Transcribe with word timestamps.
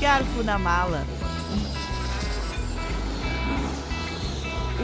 Garfo 0.00 0.44
na 0.44 0.56
Mala. 0.56 1.04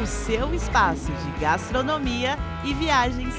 O 0.02 0.04
seu 0.04 0.52
espaço 0.52 1.12
de 1.12 1.40
gastronomia 1.40 2.36
e 2.64 2.74
viagens. 2.74 3.32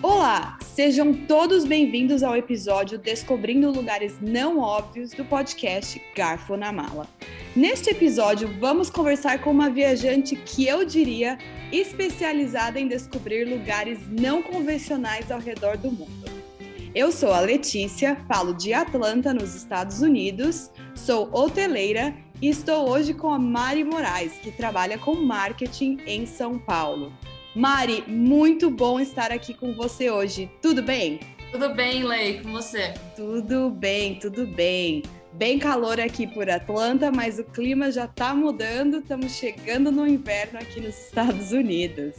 Olá, 0.00 0.56
sejam 0.62 1.12
todos 1.12 1.64
bem-vindos 1.64 2.22
ao 2.22 2.36
episódio 2.36 2.96
Descobrindo 2.96 3.72
Lugares 3.72 4.20
Não 4.20 4.60
Óbvios 4.60 5.10
do 5.10 5.24
podcast 5.24 6.00
Garfo 6.14 6.56
na 6.56 6.70
Mala. 6.70 7.08
Neste 7.54 7.90
episódio, 7.90 8.48
vamos 8.58 8.88
conversar 8.88 9.42
com 9.42 9.50
uma 9.50 9.68
viajante 9.68 10.34
que 10.34 10.66
eu 10.66 10.86
diria 10.86 11.36
especializada 11.70 12.80
em 12.80 12.88
descobrir 12.88 13.44
lugares 13.44 13.98
não 14.10 14.42
convencionais 14.42 15.30
ao 15.30 15.38
redor 15.38 15.76
do 15.76 15.90
mundo. 15.92 16.24
Eu 16.94 17.12
sou 17.12 17.30
a 17.30 17.40
Letícia, 17.40 18.16
falo 18.26 18.54
de 18.54 18.72
Atlanta, 18.72 19.34
nos 19.34 19.54
Estados 19.54 20.00
Unidos, 20.00 20.70
sou 20.94 21.28
hoteleira 21.30 22.14
e 22.40 22.48
estou 22.48 22.88
hoje 22.88 23.12
com 23.12 23.28
a 23.28 23.38
Mari 23.38 23.84
Moraes, 23.84 24.32
que 24.42 24.50
trabalha 24.50 24.96
com 24.96 25.14
marketing 25.14 25.98
em 26.06 26.24
São 26.24 26.58
Paulo. 26.58 27.12
Mari, 27.54 28.02
muito 28.08 28.70
bom 28.70 28.98
estar 28.98 29.30
aqui 29.30 29.52
com 29.52 29.74
você 29.74 30.10
hoje. 30.10 30.50
Tudo 30.62 30.82
bem? 30.82 31.20
Tudo 31.52 31.74
bem, 31.74 32.02
Lei, 32.02 32.40
com 32.40 32.50
você? 32.50 32.94
Tudo 33.14 33.68
bem, 33.68 34.18
tudo 34.18 34.46
bem. 34.46 35.02
Bem 35.34 35.58
calor 35.58 36.00
aqui 36.00 36.26
por 36.26 36.48
Atlanta, 36.48 37.12
mas 37.12 37.38
o 37.38 37.44
clima 37.44 37.92
já 37.92 38.06
está 38.06 38.34
mudando, 38.34 39.00
estamos 39.00 39.32
chegando 39.32 39.92
no 39.92 40.06
inverno 40.06 40.58
aqui 40.58 40.80
nos 40.80 40.98
Estados 40.98 41.52
Unidos. 41.52 42.14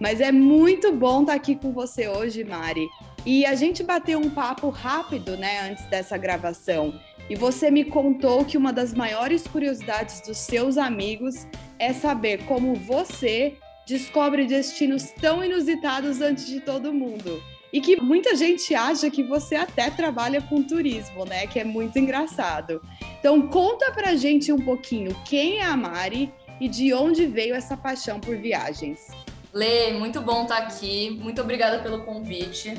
Mas 0.00 0.20
é 0.20 0.30
muito 0.30 0.92
bom 0.92 1.22
estar 1.22 1.32
tá 1.32 1.36
aqui 1.36 1.56
com 1.56 1.72
você 1.72 2.06
hoje, 2.06 2.44
Mari. 2.44 2.86
E 3.26 3.44
a 3.44 3.56
gente 3.56 3.82
bateu 3.82 4.20
um 4.20 4.30
papo 4.30 4.68
rápido, 4.68 5.36
né, 5.36 5.68
antes 5.68 5.84
dessa 5.86 6.16
gravação. 6.16 6.94
E 7.28 7.34
você 7.34 7.68
me 7.68 7.84
contou 7.84 8.44
que 8.44 8.56
uma 8.56 8.72
das 8.72 8.94
maiores 8.94 9.44
curiosidades 9.44 10.20
dos 10.20 10.38
seus 10.38 10.78
amigos 10.78 11.48
é 11.80 11.92
saber 11.92 12.44
como 12.44 12.76
você 12.76 13.56
descobre 13.88 14.46
destinos 14.46 15.10
tão 15.20 15.44
inusitados 15.44 16.20
antes 16.20 16.46
de 16.46 16.60
todo 16.60 16.94
mundo 16.94 17.42
e 17.72 17.80
que 17.80 18.00
muita 18.00 18.36
gente 18.36 18.74
acha 18.74 19.10
que 19.10 19.22
você 19.22 19.54
até 19.56 19.88
trabalha 19.88 20.42
com 20.42 20.62
turismo, 20.62 21.24
né? 21.24 21.46
Que 21.46 21.60
é 21.60 21.64
muito 21.64 21.98
engraçado. 21.98 22.82
Então 23.18 23.48
conta 23.48 23.90
pra 23.92 24.14
gente 24.14 24.52
um 24.52 24.58
pouquinho 24.58 25.16
quem 25.24 25.58
é 25.58 25.64
a 25.64 25.76
Mari 25.76 26.32
e 26.60 26.68
de 26.68 26.92
onde 26.92 27.26
veio 27.26 27.54
essa 27.54 27.76
paixão 27.76 28.20
por 28.20 28.36
viagens. 28.36 29.08
Lê, 29.52 29.92
muito 29.92 30.20
bom 30.20 30.42
estar 30.42 30.60
tá 30.60 30.66
aqui. 30.66 31.10
Muito 31.10 31.40
obrigada 31.40 31.78
pelo 31.78 32.04
convite. 32.04 32.74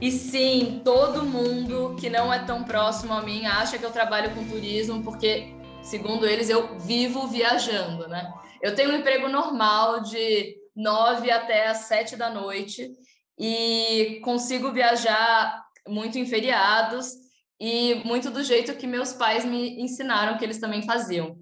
E 0.00 0.10
sim, 0.10 0.82
todo 0.84 1.24
mundo 1.24 1.96
que 1.98 2.10
não 2.10 2.32
é 2.32 2.38
tão 2.40 2.62
próximo 2.62 3.14
a 3.14 3.22
mim 3.22 3.46
acha 3.46 3.78
que 3.78 3.84
eu 3.84 3.90
trabalho 3.90 4.34
com 4.34 4.44
turismo, 4.44 5.02
porque, 5.02 5.54
segundo 5.82 6.26
eles, 6.26 6.50
eu 6.50 6.78
vivo 6.78 7.26
viajando, 7.26 8.06
né? 8.06 8.30
Eu 8.60 8.74
tenho 8.74 8.90
um 8.90 8.98
emprego 8.98 9.28
normal 9.28 10.02
de 10.02 10.54
nove 10.74 11.30
até 11.30 11.68
as 11.68 11.78
sete 11.78 12.14
da 12.14 12.28
noite 12.28 12.90
e 13.38 14.20
consigo 14.22 14.72
viajar 14.72 15.64
muito 15.86 16.18
em 16.18 16.26
feriados 16.26 17.12
e 17.60 17.96
muito 18.04 18.30
do 18.30 18.42
jeito 18.42 18.76
que 18.76 18.86
meus 18.86 19.12
pais 19.12 19.44
me 19.44 19.80
ensinaram 19.80 20.36
que 20.36 20.44
eles 20.44 20.58
também 20.58 20.82
faziam. 20.82 21.36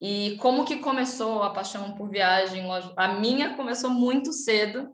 E 0.00 0.36
como 0.38 0.64
que 0.64 0.78
começou 0.78 1.42
a 1.42 1.50
paixão 1.50 1.92
por 1.92 2.10
viagem? 2.10 2.64
A 2.96 3.08
minha 3.14 3.54
começou 3.54 3.88
muito 3.90 4.32
cedo, 4.32 4.92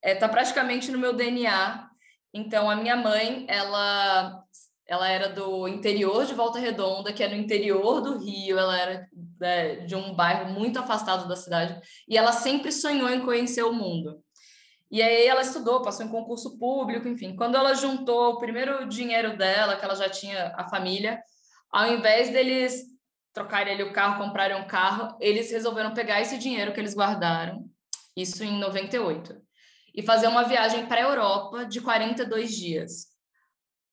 está 0.00 0.10
é, 0.10 0.14
tá 0.14 0.28
praticamente 0.28 0.92
no 0.92 0.98
meu 0.98 1.12
DNA. 1.12 1.88
Então, 2.32 2.70
a 2.70 2.76
minha 2.76 2.94
mãe, 2.94 3.46
ela, 3.48 4.44
ela 4.86 5.08
era 5.08 5.28
do 5.28 5.66
interior 5.66 6.24
de 6.24 6.34
Volta 6.34 6.60
Redonda, 6.60 7.12
que 7.12 7.24
é 7.24 7.28
no 7.28 7.34
interior 7.34 8.00
do 8.00 8.18
Rio, 8.18 8.56
ela 8.56 8.78
era 8.78 9.08
é, 9.42 9.76
de 9.86 9.96
um 9.96 10.14
bairro 10.14 10.52
muito 10.52 10.78
afastado 10.78 11.26
da 11.26 11.34
cidade, 11.34 11.80
e 12.06 12.16
ela 12.16 12.30
sempre 12.30 12.70
sonhou 12.70 13.10
em 13.10 13.24
conhecer 13.24 13.64
o 13.64 13.72
mundo. 13.72 14.22
E 14.90 15.02
aí 15.02 15.26
ela 15.26 15.42
estudou, 15.42 15.82
passou 15.82 16.06
em 16.06 16.08
concurso 16.08 16.58
público, 16.58 17.06
enfim. 17.06 17.36
Quando 17.36 17.56
ela 17.56 17.74
juntou 17.74 18.32
o 18.32 18.38
primeiro 18.38 18.88
dinheiro 18.88 19.36
dela, 19.36 19.76
que 19.76 19.84
ela 19.84 19.94
já 19.94 20.08
tinha 20.08 20.54
a 20.56 20.68
família, 20.68 21.22
ao 21.70 21.86
invés 21.92 22.30
deles 22.30 22.84
trocarem 23.32 23.74
ali 23.74 23.82
o 23.82 23.92
carro, 23.92 24.24
comprarem 24.24 24.56
um 24.56 24.66
carro, 24.66 25.16
eles 25.20 25.50
resolveram 25.50 25.92
pegar 25.92 26.20
esse 26.20 26.38
dinheiro 26.38 26.72
que 26.72 26.80
eles 26.80 26.94
guardaram, 26.94 27.64
isso 28.16 28.42
em 28.42 28.58
98, 28.58 29.36
e 29.94 30.02
fazer 30.02 30.26
uma 30.26 30.44
viagem 30.44 30.86
para 30.86 31.00
a 31.00 31.04
Europa 31.04 31.66
de 31.66 31.80
42 31.80 32.56
dias. 32.56 33.06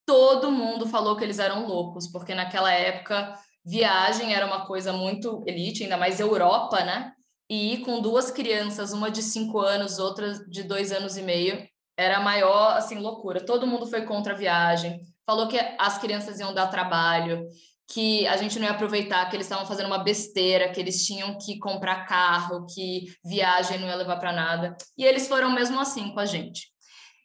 Todo 0.06 0.50
mundo 0.50 0.86
falou 0.86 1.16
que 1.16 1.24
eles 1.24 1.38
eram 1.38 1.66
loucos, 1.66 2.08
porque 2.08 2.34
naquela 2.34 2.72
época 2.72 3.34
viagem 3.64 4.34
era 4.34 4.46
uma 4.46 4.64
coisa 4.64 4.92
muito 4.92 5.42
elite, 5.46 5.82
ainda 5.82 5.96
mais 5.96 6.20
Europa, 6.20 6.82
né? 6.84 7.12
E 7.48 7.78
com 7.78 8.00
duas 8.00 8.30
crianças, 8.30 8.92
uma 8.92 9.10
de 9.10 9.22
cinco 9.22 9.60
anos, 9.60 9.98
outra 9.98 10.32
de 10.48 10.62
dois 10.62 10.92
anos 10.92 11.16
e 11.16 11.22
meio, 11.22 11.66
era 11.96 12.18
a 12.18 12.20
maior, 12.20 12.76
assim, 12.76 12.98
loucura. 12.98 13.44
Todo 13.44 13.66
mundo 13.66 13.86
foi 13.86 14.02
contra 14.02 14.32
a 14.32 14.36
viagem, 14.36 15.00
falou 15.24 15.48
que 15.48 15.58
as 15.78 15.98
crianças 15.98 16.40
iam 16.40 16.52
dar 16.52 16.66
trabalho, 16.66 17.46
que 17.88 18.26
a 18.26 18.36
gente 18.36 18.58
não 18.58 18.66
ia 18.66 18.72
aproveitar, 18.72 19.28
que 19.30 19.36
eles 19.36 19.46
estavam 19.46 19.66
fazendo 19.66 19.86
uma 19.86 20.02
besteira, 20.02 20.70
que 20.70 20.80
eles 20.80 21.06
tinham 21.06 21.38
que 21.38 21.58
comprar 21.58 22.04
carro, 22.04 22.66
que 22.66 23.04
viagem 23.24 23.78
não 23.78 23.86
ia 23.86 23.94
levar 23.94 24.16
para 24.16 24.32
nada. 24.32 24.76
E 24.98 25.04
eles 25.04 25.28
foram 25.28 25.52
mesmo 25.52 25.78
assim 25.78 26.12
com 26.12 26.20
a 26.20 26.26
gente. 26.26 26.68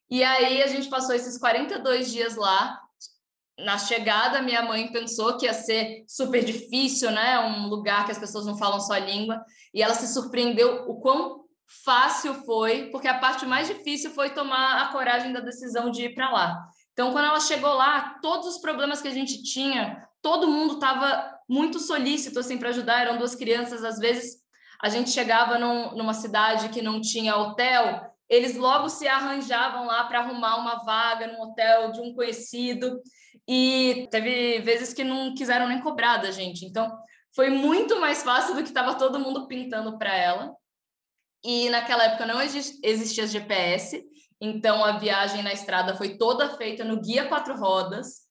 E 0.10 0.24
aí 0.24 0.62
a 0.62 0.68
gente 0.68 0.90
passou 0.90 1.16
esses 1.16 1.38
42 1.38 2.12
dias 2.12 2.36
lá, 2.36 2.80
na 3.64 3.78
chegada, 3.78 4.42
minha 4.42 4.62
mãe 4.62 4.92
pensou 4.92 5.38
que 5.38 5.46
ia 5.46 5.54
ser 5.54 6.04
super 6.08 6.44
difícil, 6.44 7.12
né? 7.12 7.40
Um 7.40 7.68
lugar 7.68 8.06
que 8.06 8.12
as 8.12 8.20
pessoas 8.20 8.46
não 8.46 8.58
falam 8.58 8.80
sua 8.80 9.00
língua. 9.00 9.44
E 9.74 9.82
ela 9.82 9.94
se 9.94 10.12
surpreendeu 10.14 10.86
o 10.90 11.00
quão 11.00 11.42
fácil 11.84 12.34
foi, 12.46 12.90
porque 12.92 13.08
a 13.08 13.18
parte 13.18 13.46
mais 13.46 13.68
difícil 13.68 14.12
foi 14.12 14.32
tomar 14.32 14.82
a 14.82 14.88
coragem 14.92 15.32
da 15.32 15.40
decisão 15.40 15.90
de 15.90 16.06
ir 16.06 16.14
para 16.14 16.30
lá. 16.30 16.60
Então, 16.92 17.12
quando 17.12 17.26
ela 17.26 17.40
chegou 17.40 17.74
lá, 17.74 18.18
todos 18.22 18.48
os 18.48 18.58
problemas 18.60 19.02
que 19.02 19.08
a 19.08 19.14
gente 19.14 19.42
tinha, 19.42 20.06
todo 20.22 20.50
mundo 20.50 20.74
estava 20.74 21.34
muito 21.48 21.80
solícito 21.80 22.40
assim 22.40 22.58
para 22.58 22.70
ajudar. 22.70 23.02
Eram 23.02 23.18
duas 23.18 23.36
crianças, 23.36 23.84
às 23.84 23.98
vezes 23.98 24.42
a 24.82 24.90
gente 24.90 25.12
chegava 25.12 25.58
num, 25.60 25.96
numa 25.96 26.14
cidade 26.14 26.70
que 26.70 26.82
não 26.82 27.00
tinha 27.00 27.38
hotel, 27.38 28.12
eles 28.28 28.56
logo 28.56 28.90
se 28.90 29.08
arranjavam 29.08 29.86
lá 29.86 30.06
para 30.06 30.20
arrumar 30.20 30.56
uma 30.56 30.84
vaga 30.84 31.28
num 31.28 31.42
hotel 31.42 31.92
de 31.92 32.00
um 32.00 32.14
conhecido. 32.14 33.02
E 33.54 34.08
teve 34.10 34.60
vezes 34.60 34.94
que 34.94 35.04
não 35.04 35.36
quiseram 35.36 35.68
nem 35.68 35.82
cobrar 35.82 36.16
da 36.16 36.32
gente. 36.32 36.64
Então, 36.64 36.90
foi 37.36 37.50
muito 37.50 38.00
mais 38.00 38.24
fácil 38.24 38.56
do 38.56 38.62
que 38.64 38.70
estava 38.70 38.96
todo 38.96 39.20
mundo 39.20 39.46
pintando 39.46 39.98
para 39.98 40.16
ela. 40.16 40.56
E 41.44 41.70
naquela 41.70 42.06
época 42.06 42.26
não 42.26 42.42
existia 42.42 43.28
GPS, 43.28 44.02
então 44.40 44.86
a 44.86 44.94
viagem 44.94 45.44
na 45.44 45.52
estrada 45.52 45.98
foi 45.98 46.18
toda 46.18 46.56
feita 46.56 46.86
no 46.86 47.02
guia 47.02 47.28
quatro 47.28 47.58
rodas 47.58 48.22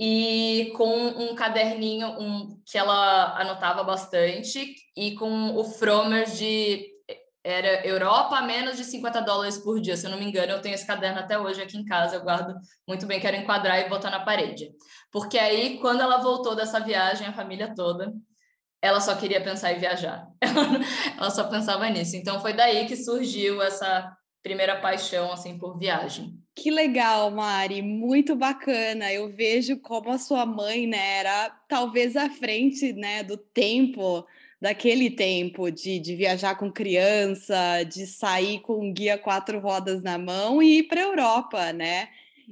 e 0.00 0.72
com 0.74 0.88
um 0.88 1.34
caderninho 1.34 2.08
um, 2.18 2.62
que 2.64 2.78
ela 2.78 3.38
anotava 3.38 3.84
bastante 3.84 4.74
e 4.96 5.14
com 5.16 5.54
o 5.54 5.64
Fromer 5.64 6.30
de 6.30 6.93
era 7.44 7.86
Europa 7.86 8.40
menos 8.40 8.78
de 8.78 8.84
50 8.84 9.20
dólares 9.20 9.58
por 9.58 9.78
dia, 9.78 9.98
se 9.98 10.06
eu 10.06 10.10
não 10.10 10.18
me 10.18 10.24
engano, 10.24 10.52
eu 10.52 10.62
tenho 10.62 10.74
esse 10.74 10.86
caderno 10.86 11.20
até 11.20 11.38
hoje 11.38 11.60
aqui 11.60 11.76
em 11.76 11.84
casa, 11.84 12.16
eu 12.16 12.22
guardo 12.22 12.54
muito 12.88 13.04
bem, 13.04 13.20
quero 13.20 13.36
enquadrar 13.36 13.78
e 13.80 13.88
botar 13.88 14.10
na 14.10 14.24
parede. 14.24 14.72
Porque 15.12 15.38
aí, 15.38 15.78
quando 15.78 16.00
ela 16.00 16.22
voltou 16.22 16.56
dessa 16.56 16.80
viagem, 16.80 17.26
a 17.26 17.34
família 17.34 17.74
toda, 17.74 18.14
ela 18.80 18.98
só 19.00 19.14
queria 19.14 19.42
pensar 19.42 19.72
em 19.72 19.78
viajar. 19.78 20.26
ela 21.18 21.30
só 21.30 21.44
pensava 21.44 21.88
nisso. 21.90 22.16
Então 22.16 22.40
foi 22.40 22.54
daí 22.54 22.86
que 22.86 22.96
surgiu 22.96 23.60
essa 23.62 24.10
primeira 24.42 24.80
paixão 24.80 25.30
assim 25.30 25.58
por 25.58 25.78
viagem. 25.78 26.38
Que 26.54 26.70
legal, 26.70 27.30
Mari, 27.30 27.82
muito 27.82 28.36
bacana. 28.36 29.12
Eu 29.12 29.28
vejo 29.28 29.80
como 29.80 30.10
a 30.10 30.18
sua 30.18 30.46
mãe, 30.46 30.86
né, 30.86 31.18
era 31.18 31.50
talvez 31.68 32.16
à 32.16 32.30
frente, 32.30 32.92
né, 32.92 33.22
do 33.22 33.36
tempo 33.36 34.24
daquele 34.64 35.10
tempo 35.10 35.70
de, 35.70 35.98
de 35.98 36.16
viajar 36.16 36.54
com 36.54 36.72
criança, 36.72 37.82
de 37.82 38.06
sair 38.06 38.60
com 38.60 38.80
um 38.80 38.94
guia 38.94 39.18
quatro 39.18 39.60
rodas 39.60 40.02
na 40.02 40.16
mão 40.16 40.62
e 40.62 40.78
ir 40.78 40.84
para 40.84 41.02
a 41.02 41.04
Europa, 41.04 41.70
né? 41.74 42.08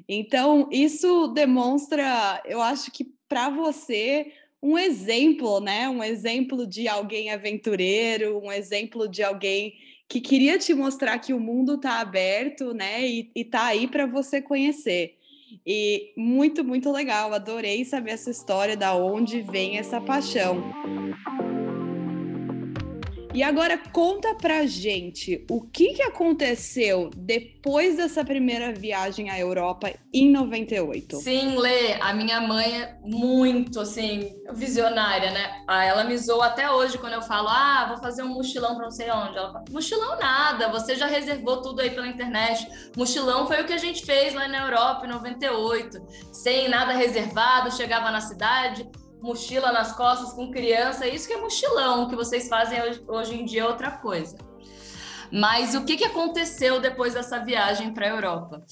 Então, 0.06 0.68
isso 0.70 1.28
demonstra, 1.28 2.42
eu 2.44 2.60
acho 2.60 2.90
que 2.90 3.14
para 3.26 3.48
você, 3.48 4.30
um 4.62 4.76
exemplo, 4.76 5.58
né? 5.58 5.88
Um 5.88 6.04
exemplo 6.04 6.66
de 6.66 6.86
alguém 6.86 7.30
aventureiro, 7.30 8.38
um 8.44 8.52
exemplo 8.52 9.08
de 9.08 9.22
alguém 9.22 9.72
que 10.06 10.20
queria 10.20 10.58
te 10.58 10.74
mostrar 10.74 11.18
que 11.18 11.32
o 11.32 11.40
mundo 11.40 11.76
está 11.76 11.98
aberto, 11.98 12.74
né? 12.74 13.08
E, 13.08 13.30
está 13.34 13.64
aí 13.64 13.88
para 13.88 14.04
você 14.04 14.42
conhecer. 14.42 15.16
E 15.66 16.12
muito, 16.14 16.62
muito 16.62 16.92
legal. 16.92 17.32
Adorei 17.32 17.86
saber 17.86 18.10
essa 18.10 18.30
história 18.30 18.76
da 18.76 18.94
onde 18.94 19.40
vem 19.40 19.78
essa 19.78 19.98
paixão. 19.98 20.62
E 23.34 23.42
agora 23.42 23.78
conta 23.78 24.34
pra 24.34 24.66
gente 24.66 25.42
o 25.50 25.62
que, 25.62 25.94
que 25.94 26.02
aconteceu 26.02 27.08
depois 27.16 27.96
dessa 27.96 28.22
primeira 28.22 28.74
viagem 28.74 29.30
à 29.30 29.38
Europa 29.38 29.90
em 30.12 30.30
98. 30.30 31.16
Sim, 31.16 31.56
Lê, 31.56 31.94
a 31.94 32.12
minha 32.12 32.42
mãe 32.42 32.82
é 32.82 32.98
muito 33.02 33.80
assim, 33.80 34.34
visionária, 34.52 35.30
né? 35.30 35.62
Ah, 35.66 35.82
ela 35.82 36.04
me 36.04 36.18
zoa 36.18 36.46
até 36.46 36.70
hoje 36.70 36.98
quando 36.98 37.14
eu 37.14 37.22
falo: 37.22 37.48
"Ah, 37.48 37.86
vou 37.88 37.98
fazer 37.98 38.22
um 38.22 38.34
mochilão 38.34 38.74
para 38.74 38.84
não 38.84 38.90
sei 38.90 39.10
onde". 39.10 39.38
Ela 39.38 39.50
fala: 39.50 39.64
"Mochilão 39.70 40.18
nada, 40.18 40.68
você 40.68 40.94
já 40.94 41.06
reservou 41.06 41.62
tudo 41.62 41.80
aí 41.80 41.88
pela 41.88 42.06
internet. 42.06 42.68
Mochilão 42.94 43.46
foi 43.46 43.62
o 43.62 43.66
que 43.66 43.72
a 43.72 43.78
gente 43.78 44.04
fez 44.04 44.34
lá 44.34 44.46
na 44.46 44.66
Europa 44.66 45.06
em 45.06 45.08
98, 45.08 46.06
sem 46.30 46.68
nada 46.68 46.92
reservado, 46.92 47.74
chegava 47.74 48.10
na 48.10 48.20
cidade, 48.20 48.86
mochila 49.22 49.72
nas 49.72 49.92
costas 49.92 50.32
com 50.32 50.50
criança, 50.50 51.06
isso 51.06 51.28
que 51.28 51.34
é 51.34 51.40
mochilão, 51.40 52.08
que 52.08 52.16
vocês 52.16 52.48
fazem 52.48 52.82
hoje, 52.82 53.04
hoje 53.06 53.40
em 53.40 53.44
dia 53.44 53.62
é 53.62 53.66
outra 53.66 53.90
coisa. 53.90 54.36
Mas 55.30 55.74
o 55.74 55.84
que, 55.84 55.96
que 55.96 56.04
aconteceu 56.04 56.80
depois 56.80 57.14
dessa 57.14 57.38
viagem 57.38 57.94
para 57.94 58.06
a 58.06 58.10
Europa? 58.10 58.62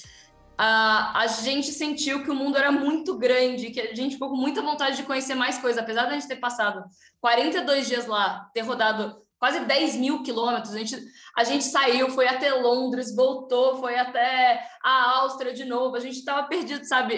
a 0.63 1.27
gente 1.27 1.73
sentiu 1.73 2.23
que 2.23 2.31
o 2.31 2.35
mundo 2.35 2.59
era 2.59 2.71
muito 2.71 3.17
grande, 3.17 3.71
que 3.71 3.81
a 3.81 3.95
gente 3.95 4.17
ficou 4.17 4.29
com 4.29 4.37
muita 4.37 4.61
vontade 4.61 4.97
de 4.97 5.05
conhecer 5.05 5.35
mais 5.35 5.57
coisas, 5.57 5.83
apesar 5.83 6.05
de 6.05 6.11
a 6.11 6.13
gente 6.19 6.29
ter 6.29 6.37
passado 6.37 6.85
42 7.19 7.89
dias 7.89 8.07
lá, 8.07 8.47
ter 8.53 8.61
rodado 8.61 9.17
quase 9.41 9.61
10 9.61 9.97
mil 9.97 10.23
quilômetros. 10.23 10.75
A 10.75 10.79
gente, 10.79 10.97
a 11.37 11.43
gente 11.43 11.65
saiu, 11.65 12.11
foi 12.11 12.29
até 12.29 12.53
Londres, 12.53 13.17
voltou, 13.17 13.81
foi 13.81 13.99
até 13.99 14.63
a 14.85 15.19
Áustria 15.21 15.55
de 15.55 15.65
novo. 15.65 15.97
A 15.97 16.01
gente 16.01 16.19
estava 16.19 16.47
perdido, 16.47 16.85
sabe, 16.85 17.17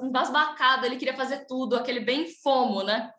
embasbacado. 0.00 0.86
Ele 0.86 0.96
queria 0.96 1.16
fazer 1.16 1.46
tudo, 1.46 1.76
aquele 1.76 2.00
bem 2.00 2.28
fomo, 2.40 2.84
né? 2.84 3.10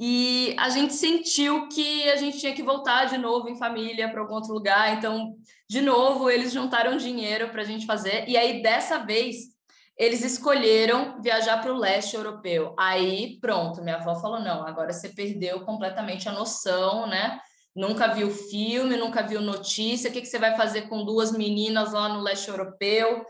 E 0.00 0.56
a 0.58 0.70
gente 0.70 0.94
sentiu 0.94 1.68
que 1.68 2.08
a 2.08 2.16
gente 2.16 2.38
tinha 2.38 2.54
que 2.54 2.62
voltar 2.62 3.04
de 3.04 3.18
novo 3.18 3.48
em 3.48 3.58
família 3.58 4.08
para 4.08 4.20
algum 4.20 4.34
outro 4.34 4.54
lugar. 4.54 4.96
Então, 4.96 5.34
de 5.68 5.82
novo, 5.82 6.30
eles 6.30 6.52
juntaram 6.52 6.96
dinheiro 6.96 7.50
para 7.50 7.62
a 7.62 7.64
gente 7.64 7.84
fazer. 7.84 8.26
E 8.28 8.36
aí, 8.36 8.62
dessa 8.62 8.98
vez, 8.98 9.58
eles 9.98 10.24
escolheram 10.24 11.20
viajar 11.20 11.60
para 11.60 11.72
o 11.72 11.76
leste 11.76 12.14
europeu. 12.14 12.74
Aí, 12.78 13.38
pronto, 13.40 13.82
minha 13.82 13.96
avó 13.96 14.14
falou: 14.14 14.40
não, 14.40 14.64
agora 14.64 14.92
você 14.92 15.08
perdeu 15.08 15.60
completamente 15.66 16.28
a 16.28 16.32
noção, 16.32 17.06
né? 17.06 17.40
Nunca 17.78 18.08
viu 18.08 18.28
filme, 18.28 18.96
nunca 18.96 19.22
viu 19.22 19.40
notícia, 19.40 20.10
o 20.10 20.12
que, 20.12 20.20
que 20.20 20.26
você 20.26 20.38
vai 20.38 20.56
fazer 20.56 20.88
com 20.88 21.04
duas 21.04 21.30
meninas 21.30 21.92
lá 21.92 22.08
no 22.08 22.20
leste 22.20 22.48
europeu? 22.48 23.24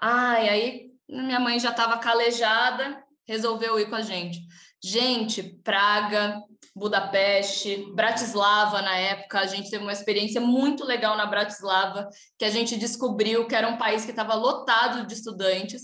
Ai, 0.00 0.48
aí 0.48 0.90
minha 1.08 1.38
mãe 1.38 1.60
já 1.60 1.70
estava 1.70 1.96
calejada, 1.98 3.00
resolveu 3.24 3.78
ir 3.78 3.88
com 3.88 3.94
a 3.94 4.02
gente. 4.02 4.40
Gente, 4.82 5.42
Praga, 5.62 6.42
Budapeste, 6.74 7.86
Bratislava 7.94 8.82
na 8.82 8.96
época, 8.96 9.38
a 9.38 9.46
gente 9.46 9.70
teve 9.70 9.84
uma 9.84 9.92
experiência 9.92 10.40
muito 10.40 10.84
legal 10.84 11.16
na 11.16 11.26
Bratislava, 11.26 12.08
que 12.36 12.44
a 12.44 12.50
gente 12.50 12.76
descobriu 12.76 13.46
que 13.46 13.54
era 13.54 13.68
um 13.68 13.78
país 13.78 14.04
que 14.04 14.10
estava 14.10 14.34
lotado 14.34 15.06
de 15.06 15.14
estudantes 15.14 15.82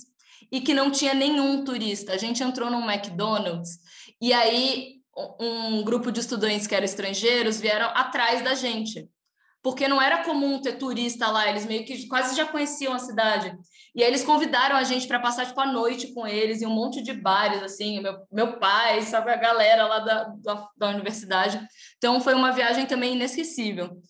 e 0.51 0.61
que 0.61 0.75
não 0.75 0.91
tinha 0.91 1.15
nenhum 1.15 1.65
turista. 1.65 2.13
A 2.13 2.19
gente 2.19 2.43
entrou 2.43 2.69
num 2.69 2.91
McDonald's 2.91 3.79
e 4.21 4.33
aí 4.33 5.00
um 5.39 5.83
grupo 5.83 6.11
de 6.11 6.21
estudantes 6.21 6.67
que 6.67 6.75
eram 6.75 6.85
estrangeiros 6.85 7.61
vieram 7.61 7.87
atrás 7.95 8.43
da 8.43 8.55
gente. 8.55 9.09
Porque 9.63 9.87
não 9.87 10.01
era 10.01 10.25
comum 10.25 10.61
ter 10.61 10.79
turista 10.79 11.29
lá, 11.29 11.49
eles 11.49 11.67
meio 11.67 11.85
que 11.85 12.09
quase 12.09 12.35
já 12.35 12.47
conheciam 12.47 12.95
a 12.95 12.99
cidade. 12.99 13.55
E 13.95 14.03
aí 14.03 14.09
eles 14.09 14.25
convidaram 14.25 14.75
a 14.75 14.83
gente 14.85 15.07
para 15.07 15.21
passar 15.21 15.45
tipo 15.45 15.61
a 15.61 15.67
noite 15.67 16.15
com 16.15 16.27
eles 16.27 16.63
em 16.63 16.67
um 16.67 16.75
monte 16.75 17.03
de 17.03 17.13
bares 17.13 17.63
assim, 17.63 18.01
meu, 18.01 18.17
meu 18.33 18.59
pai, 18.59 19.03
sabe 19.03 19.31
a 19.31 19.37
galera 19.37 19.87
lá 19.87 19.99
da, 19.99 20.25
da, 20.39 20.69
da 20.77 20.89
universidade. 20.89 21.61
Então 21.99 22.21
foi 22.21 22.35
uma 22.35 22.53
viagem 22.53 22.87
também 22.87 23.17
inesquecível. 23.17 24.01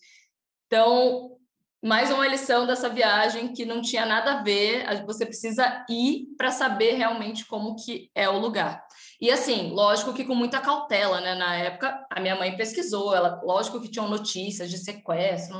Então, 0.67 1.37
mais 1.83 2.11
uma 2.11 2.27
lição 2.27 2.65
dessa 2.65 2.87
viagem 2.87 3.51
que 3.51 3.65
não 3.65 3.81
tinha 3.81 4.05
nada 4.05 4.35
a 4.35 4.43
ver, 4.43 4.85
você 5.05 5.25
precisa 5.25 5.83
ir 5.89 6.27
para 6.37 6.51
saber 6.51 6.93
realmente 6.93 7.45
como 7.45 7.75
que 7.75 8.09
é 8.15 8.29
o 8.29 8.37
lugar. 8.37 8.81
E 9.21 9.29
assim, 9.29 9.69
lógico 9.69 10.13
que 10.13 10.25
com 10.25 10.33
muita 10.33 10.59
cautela, 10.59 11.21
né? 11.21 11.35
Na 11.35 11.55
época, 11.55 12.03
a 12.09 12.19
minha 12.19 12.35
mãe 12.35 12.57
pesquisou, 12.57 13.15
ela, 13.15 13.39
lógico 13.43 13.79
que 13.79 13.87
tinham 13.87 14.09
notícias 14.09 14.67
de 14.67 14.79
sequestro, 14.79 15.55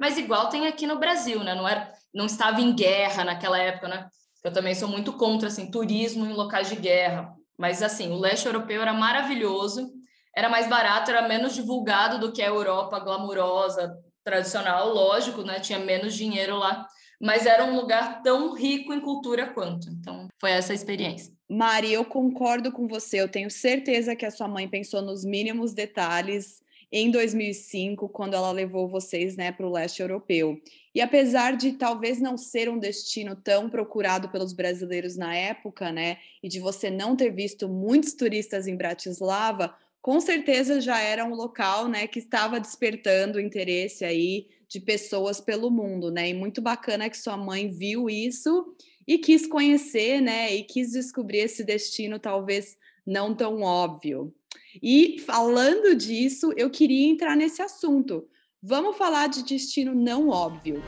mas 0.00 0.18
igual 0.18 0.48
tem 0.48 0.66
aqui 0.66 0.84
no 0.84 0.98
Brasil, 0.98 1.44
né? 1.44 1.54
Não 1.54 1.68
era, 1.68 1.92
não 2.12 2.26
estava 2.26 2.60
em 2.60 2.74
guerra 2.74 3.22
naquela 3.22 3.56
época, 3.56 3.86
né? 3.86 4.08
Eu 4.42 4.52
também 4.52 4.74
sou 4.74 4.88
muito 4.88 5.12
contra 5.12 5.46
assim 5.46 5.70
turismo 5.70 6.26
em 6.26 6.32
locais 6.32 6.68
de 6.68 6.74
guerra, 6.74 7.32
mas 7.56 7.82
assim, 7.84 8.10
o 8.10 8.18
leste 8.18 8.46
europeu 8.46 8.82
era 8.82 8.92
maravilhoso, 8.92 9.92
era 10.36 10.48
mais 10.48 10.68
barato, 10.68 11.12
era 11.12 11.28
menos 11.28 11.54
divulgado 11.54 12.18
do 12.18 12.32
que 12.32 12.42
a 12.42 12.48
Europa 12.48 12.98
glamurosa, 12.98 13.96
tradicional, 14.24 14.92
lógico, 14.92 15.42
né? 15.42 15.60
Tinha 15.60 15.78
menos 15.78 16.14
dinheiro 16.14 16.56
lá, 16.56 16.84
mas 17.20 17.46
era 17.46 17.64
um 17.64 17.76
lugar 17.76 18.22
tão 18.22 18.54
rico 18.54 18.92
em 18.92 19.00
cultura 19.00 19.52
quanto. 19.54 19.88
Então, 19.88 20.26
foi 20.40 20.50
essa 20.50 20.72
a 20.72 20.74
experiência. 20.74 21.33
Mari, 21.54 21.92
eu 21.92 22.04
concordo 22.04 22.72
com 22.72 22.88
você. 22.88 23.20
Eu 23.20 23.28
tenho 23.28 23.48
certeza 23.48 24.16
que 24.16 24.26
a 24.26 24.30
sua 24.30 24.48
mãe 24.48 24.68
pensou 24.68 25.00
nos 25.00 25.24
mínimos 25.24 25.72
detalhes 25.72 26.60
em 26.90 27.12
2005, 27.12 28.08
quando 28.08 28.34
ela 28.34 28.50
levou 28.50 28.88
vocês 28.88 29.36
né, 29.36 29.52
para 29.52 29.66
o 29.66 29.70
leste 29.70 30.02
europeu. 30.02 30.60
E 30.92 31.00
apesar 31.00 31.56
de 31.56 31.72
talvez 31.72 32.20
não 32.20 32.36
ser 32.36 32.68
um 32.68 32.78
destino 32.78 33.36
tão 33.36 33.70
procurado 33.70 34.28
pelos 34.30 34.52
brasileiros 34.52 35.16
na 35.16 35.34
época, 35.34 35.92
né, 35.92 36.18
e 36.42 36.48
de 36.48 36.58
você 36.58 36.90
não 36.90 37.14
ter 37.14 37.30
visto 37.30 37.68
muitos 37.68 38.14
turistas 38.14 38.66
em 38.66 38.76
Bratislava, 38.76 39.74
com 40.02 40.20
certeza 40.20 40.80
já 40.80 41.00
era 41.00 41.24
um 41.24 41.34
local 41.34 41.86
né, 41.88 42.08
que 42.08 42.18
estava 42.18 42.58
despertando 42.58 43.40
interesse 43.40 44.04
aí 44.04 44.48
de 44.68 44.80
pessoas 44.80 45.40
pelo 45.40 45.70
mundo, 45.70 46.10
né? 46.10 46.30
E 46.30 46.34
muito 46.34 46.60
bacana 46.60 47.08
que 47.08 47.16
sua 47.16 47.36
mãe 47.36 47.68
viu 47.68 48.10
isso 48.10 48.74
e 49.06 49.18
quis 49.18 49.46
conhecer, 49.46 50.20
né? 50.20 50.54
E 50.54 50.64
quis 50.64 50.92
descobrir 50.92 51.38
esse 51.38 51.64
destino 51.64 52.18
talvez 52.18 52.76
não 53.06 53.34
tão 53.34 53.62
óbvio. 53.62 54.34
E 54.82 55.18
falando 55.20 55.94
disso, 55.94 56.52
eu 56.56 56.70
queria 56.70 57.08
entrar 57.08 57.36
nesse 57.36 57.62
assunto. 57.62 58.26
Vamos 58.62 58.96
falar 58.96 59.28
de 59.28 59.44
destino 59.44 59.94
não 59.94 60.28
óbvio. 60.28 60.82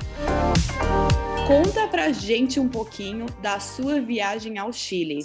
Conta 1.46 1.86
pra 1.86 2.10
gente 2.10 2.58
um 2.58 2.68
pouquinho 2.68 3.26
da 3.40 3.60
sua 3.60 4.00
viagem 4.00 4.58
ao 4.58 4.72
Chile. 4.72 5.18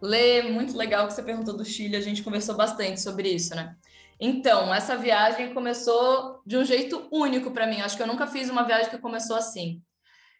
Lê, 0.00 0.42
muito 0.42 0.76
legal 0.76 1.06
que 1.06 1.12
você 1.12 1.22
perguntou 1.22 1.56
do 1.56 1.64
Chile, 1.64 1.96
a 1.96 2.00
gente 2.00 2.22
conversou 2.22 2.56
bastante 2.56 3.00
sobre 3.00 3.28
isso, 3.28 3.54
né? 3.54 3.76
Então, 4.20 4.74
essa 4.74 4.96
viagem 4.96 5.54
começou 5.54 6.40
de 6.44 6.56
um 6.56 6.64
jeito 6.64 7.06
único 7.12 7.52
para 7.52 7.66
mim. 7.66 7.80
Acho 7.80 7.96
que 7.96 8.02
eu 8.02 8.06
nunca 8.06 8.26
fiz 8.26 8.50
uma 8.50 8.64
viagem 8.64 8.90
que 8.90 8.98
começou 8.98 9.36
assim. 9.36 9.80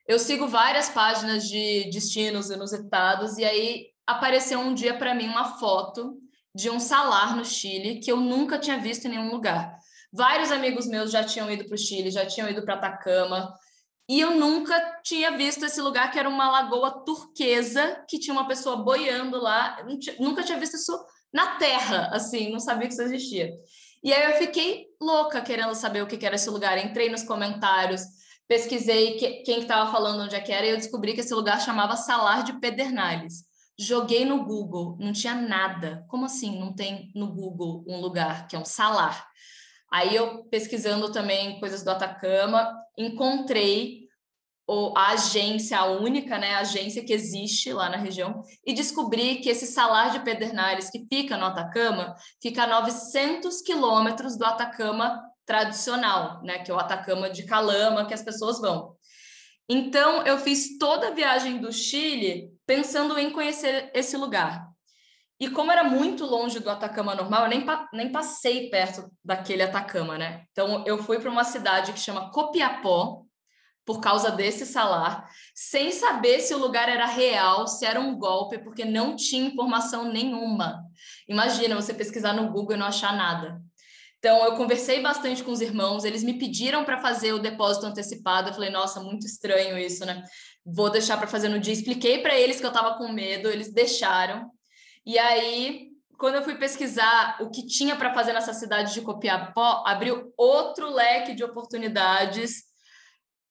Eu 0.09 0.19
sigo 0.19 0.49
várias 0.49 0.89
páginas 0.89 1.47
de 1.47 1.91
destinos 1.93 2.49
inusitados 2.49 3.37
e 3.37 3.45
aí 3.45 3.89
apareceu 4.07 4.59
um 4.59 4.73
dia 4.73 4.97
para 4.97 5.15
mim 5.15 5.29
uma 5.29 5.59
foto 5.59 6.17
de 6.55 6.71
um 6.71 6.81
salar 6.81 7.37
no 7.37 7.45
Chile 7.45 8.01
que 8.01 8.11
eu 8.11 8.17
nunca 8.17 8.59
tinha 8.59 8.79
visto 8.79 9.05
em 9.05 9.11
nenhum 9.11 9.31
lugar. 9.31 9.77
Vários 10.11 10.51
amigos 10.51 10.87
meus 10.87 11.11
já 11.11 11.23
tinham 11.23 11.51
ido 11.51 11.67
para 11.67 11.75
o 11.75 11.79
Chile, 11.79 12.11
já 12.11 12.25
tinham 12.25 12.49
ido 12.49 12.65
para 12.65 12.77
Atacama, 12.77 13.53
e 14.09 14.19
eu 14.19 14.31
nunca 14.31 14.81
tinha 15.05 15.37
visto 15.37 15.67
esse 15.67 15.83
lugar 15.83 16.11
que 16.11 16.19
era 16.19 16.29
uma 16.29 16.51
lagoa 16.51 17.05
turquesa 17.05 18.03
que 18.09 18.19
tinha 18.19 18.33
uma 18.33 18.49
pessoa 18.49 18.77
boiando 18.77 19.39
lá. 19.39 19.77
Nunca 20.19 20.43
tinha 20.43 20.59
visto 20.59 20.77
isso 20.77 20.99
na 21.31 21.57
terra, 21.57 22.09
assim, 22.15 22.51
não 22.51 22.59
sabia 22.59 22.89
que 22.89 22.95
isso 22.95 23.03
existia. 23.03 23.53
E 24.03 24.11
aí 24.11 24.33
eu 24.33 24.39
fiquei 24.39 24.87
louca 24.99 25.43
querendo 25.43 25.75
saber 25.75 26.03
o 26.03 26.07
que 26.07 26.25
era 26.25 26.37
esse 26.37 26.49
lugar. 26.49 26.79
Entrei 26.79 27.11
nos 27.11 27.23
comentários, 27.23 28.01
pesquisei 28.49 29.19
que, 29.19 29.43
quem 29.43 29.61
estava 29.61 29.93
falando 29.93 30.23
onde 30.23 30.35
é 30.35 30.41
que 30.41 30.51
era 30.51 30.67
e 30.67 30.71
eu 30.71 30.77
descobri 30.77 31.13
que 31.13 31.21
esse 31.21 31.35
lugar 31.35 31.61
chamava 31.61 31.97
Salar 31.97 32.43
de 32.43 32.59
Pedernales. 32.59 33.45
Joguei 33.79 34.25
no 34.25 34.45
Google, 34.45 34.97
não 34.99 35.13
tinha 35.13 35.35
nada. 35.35 36.05
Como 36.09 36.25
assim 36.25 36.59
não 36.59 36.75
tem 36.75 37.13
no 37.15 37.33
Google 37.33 37.85
um 37.87 38.01
lugar 38.01 38.49
que 38.49 38.57
é 38.57 38.59
um 38.59 38.65
salar? 38.65 39.29
Aí 39.93 40.17
eu 40.17 40.45
pesquisando 40.45 41.13
também 41.13 41.61
coisas 41.61 41.85
do 41.85 41.91
Atacama, 41.91 42.75
encontrei 42.97 44.09
a 44.97 45.13
agência, 45.13 45.79
a 45.79 45.87
única 45.87 46.37
né, 46.37 46.57
agência 46.57 47.03
que 47.03 47.13
existe 47.13 47.73
lá 47.73 47.89
na 47.89 47.97
região, 47.97 48.43
e 48.67 48.75
descobri 48.75 49.37
que 49.37 49.49
esse 49.49 49.67
salar 49.67 50.11
de 50.11 50.21
Pedernales, 50.21 50.91
que 50.91 51.07
fica 51.09 51.39
no 51.39 51.47
Atacama, 51.47 52.15
fica 52.43 52.65
a 52.65 52.67
900 52.67 53.63
quilômetros 53.63 54.37
do 54.37 54.45
Atacama 54.45 55.23
tradicional, 55.49 56.43
né, 56.43 56.59
que 56.59 56.71
é 56.71 56.75
o 56.75 56.79
Atacama 56.79 57.31
de 57.31 57.45
Calama, 57.45 58.07
que 58.07 58.13
as 58.13 58.21
pessoas 58.21 58.61
vão. 58.61 58.95
Então, 59.67 60.23
eu 60.27 60.37
fiz 60.37 60.77
toda 60.77 61.09
a 61.09 61.11
viagem 61.11 61.59
do 61.59 61.73
Chile 61.73 62.51
pensando 62.67 63.19
em 63.19 63.31
conhecer 63.31 63.91
esse 63.95 64.15
lugar. 64.15 64.69
E 65.41 65.49
como 65.49 65.73
era 65.73 65.85
muito 65.85 66.27
longe 66.27 66.61
do 66.61 66.69
Atacama 66.69 67.15
normal, 67.15 67.45
eu 67.45 67.49
nem, 67.49 67.65
nem 67.95 68.13
passei 68.13 68.69
perto 68.69 69.11
daquele 69.25 69.63
Atacama, 69.63 70.19
né? 70.19 70.45
Então, 70.53 70.85
eu 70.87 70.99
fui 70.99 71.19
para 71.19 71.31
uma 71.31 71.45
cidade 71.45 71.95
que 71.95 72.01
chama 72.01 72.31
Copiapó, 72.31 73.23
por 73.87 74.01
causa 74.03 74.31
desse 74.31 74.67
salar, 74.67 75.27
sem 75.55 75.91
saber 75.93 76.41
se 76.41 76.55
o 76.55 76.59
lugar 76.59 76.91
era 76.91 77.07
real, 77.07 77.67
se 77.67 77.87
era 77.87 77.99
um 77.99 78.19
golpe, 78.19 78.59
porque 78.59 78.85
não 78.85 79.17
tinha 79.17 79.49
informação 79.49 80.13
nenhuma. 80.13 80.85
Imagina 81.27 81.75
você 81.75 81.95
pesquisar 81.95 82.35
no 82.35 82.53
Google 82.53 82.75
e 82.75 82.79
não 82.79 82.85
achar 82.85 83.17
nada. 83.17 83.63
Então, 84.19 84.45
eu 84.45 84.57
conversei 84.57 85.01
bastante 85.01 85.45
com 85.45 85.53
os 85.53 85.61
irmãos, 85.61 86.05
eles 86.05 86.25
me 86.25 86.39
pediram 86.39 86.85
para 86.85 86.99
fazer 86.99 87.33
o 87.33 87.39
depósito 87.39 87.87
antecipado. 87.87 88.49
Eu 88.49 88.55
falei, 88.55 88.71
nossa, 88.71 89.01
muito 89.01 89.25
estranho 89.25 89.79
isso, 89.79 90.05
né? 90.05 90.25
Vou 90.65 90.91
deixar 90.91 91.17
para 91.17 91.29
fazer 91.29 91.49
no 91.49 91.61
dia. 91.61 91.73
Expliquei 91.73 92.19
para 92.19 92.39
eles 92.39 92.59
que 92.59 92.67
eu 92.67 92.71
estava 92.71 92.99
com 92.99 93.13
medo, 93.13 93.49
eles 93.49 93.73
deixaram. 93.73 94.51
E 95.07 95.17
aí, 95.19 95.89
quando 96.19 96.35
eu 96.35 96.43
fui 96.43 96.57
pesquisar 96.57 97.39
o 97.41 97.49
que 97.49 97.65
tinha 97.65 97.95
para 97.95 98.13
fazer 98.13 98.33
nessa 98.33 98.53
cidade 98.53 98.93
de 98.93 99.03
Copiapó, 99.03 99.85
abriu 99.87 100.33
outro 100.37 100.93
leque 100.93 101.33
de 101.33 101.45
oportunidades 101.45 102.65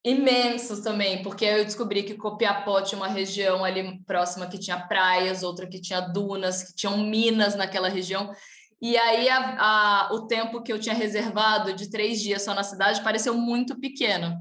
imensos 0.04 0.80
também, 0.80 1.22
porque 1.22 1.44
eu 1.44 1.64
descobri 1.64 2.02
que 2.02 2.14
Copiapó 2.14 2.80
tinha 2.82 2.98
uma 2.98 3.08
região 3.08 3.64
ali 3.64 4.02
próxima 4.04 4.46
que 4.46 4.58
tinha 4.58 4.86
praias, 4.86 5.42
outra 5.42 5.66
que 5.66 5.80
tinha 5.80 6.00
dunas, 6.00 6.62
que 6.62 6.74
tinham 6.76 6.98
minas 6.98 7.54
naquela 7.54 7.88
região. 7.88 8.30
E 8.80 8.96
aí 8.96 9.28
a, 9.28 9.56
a, 9.58 10.12
o 10.12 10.26
tempo 10.26 10.62
que 10.62 10.72
eu 10.72 10.78
tinha 10.78 10.94
reservado 10.94 11.72
de 11.72 11.90
três 11.90 12.20
dias 12.20 12.42
só 12.42 12.54
na 12.54 12.62
cidade 12.62 13.02
pareceu 13.02 13.34
muito 13.34 13.78
pequeno. 13.78 14.36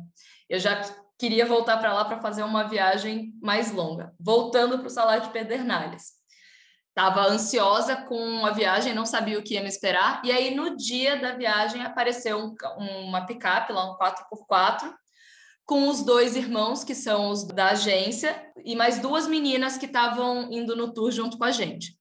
Eu 0.47 0.59
já 0.59 0.81
queria 1.17 1.45
voltar 1.45 1.77
para 1.77 1.93
lá 1.93 2.05
para 2.05 2.21
fazer 2.21 2.43
uma 2.43 2.63
viagem 2.63 3.33
mais 3.41 3.71
longa. 3.71 4.13
Voltando 4.19 4.77
para 4.77 4.87
o 4.87 4.91
Salário 4.91 5.23
de 5.23 5.31
Pedernales. 5.31 6.17
Estava 6.89 7.27
ansiosa 7.27 7.95
com 7.95 8.45
a 8.45 8.51
viagem, 8.51 8.93
não 8.93 9.05
sabia 9.05 9.37
o 9.37 9.43
que 9.43 9.53
ia 9.53 9.61
me 9.61 9.67
esperar. 9.67 10.19
E 10.23 10.31
aí, 10.31 10.55
no 10.55 10.75
dia 10.75 11.15
da 11.15 11.35
viagem, 11.35 11.83
apareceu 11.83 12.39
um, 12.39 12.55
uma 13.05 13.25
picape, 13.25 13.71
lá 13.71 13.91
um 13.91 13.97
4x4, 13.97 14.91
com 15.63 15.89
os 15.89 16.03
dois 16.03 16.35
irmãos, 16.35 16.83
que 16.83 16.95
são 16.95 17.29
os 17.29 17.45
da 17.45 17.69
agência, 17.69 18.51
e 18.65 18.75
mais 18.75 18.99
duas 18.99 19.27
meninas 19.27 19.77
que 19.77 19.85
estavam 19.85 20.51
indo 20.51 20.75
no 20.75 20.91
tour 20.91 21.11
junto 21.11 21.37
com 21.37 21.43
a 21.43 21.51
gente. 21.51 21.96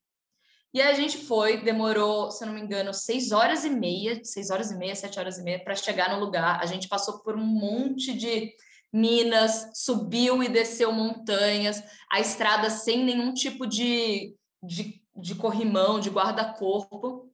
E 0.75 0.80
a 0.82 0.92
gente 0.92 1.18
foi, 1.18 1.62
demorou, 1.62 2.30
se 2.30 2.44
eu 2.44 2.49
não 2.49 2.54
me 2.54 2.61
engano, 2.61 2.92
seis 2.92 3.32
horas 3.32 3.64
e 3.64 3.70
meia, 3.70 4.20
seis 4.23 4.50
horas 4.50 4.70
e 4.70 4.76
meia, 4.76 4.94
sete 4.94 5.18
horas 5.18 5.38
e 5.38 5.42
meia, 5.42 5.62
para 5.62 5.75
chegar 5.75 6.14
no 6.14 6.23
lugar. 6.23 6.61
A 6.61 6.66
gente 6.66 6.88
passou 6.88 7.20
por 7.20 7.35
um 7.35 7.44
monte 7.44 8.12
de 8.12 8.52
minas, 8.92 9.70
subiu 9.75 10.42
e 10.42 10.49
desceu 10.49 10.92
montanhas, 10.92 11.82
a 12.11 12.20
estrada 12.20 12.70
sem 12.70 13.04
nenhum 13.04 13.32
tipo 13.32 13.66
de, 13.66 14.35
de, 14.62 15.02
de 15.14 15.35
corrimão, 15.35 16.00
de 16.00 16.11
guarda-corpo. 16.11 17.30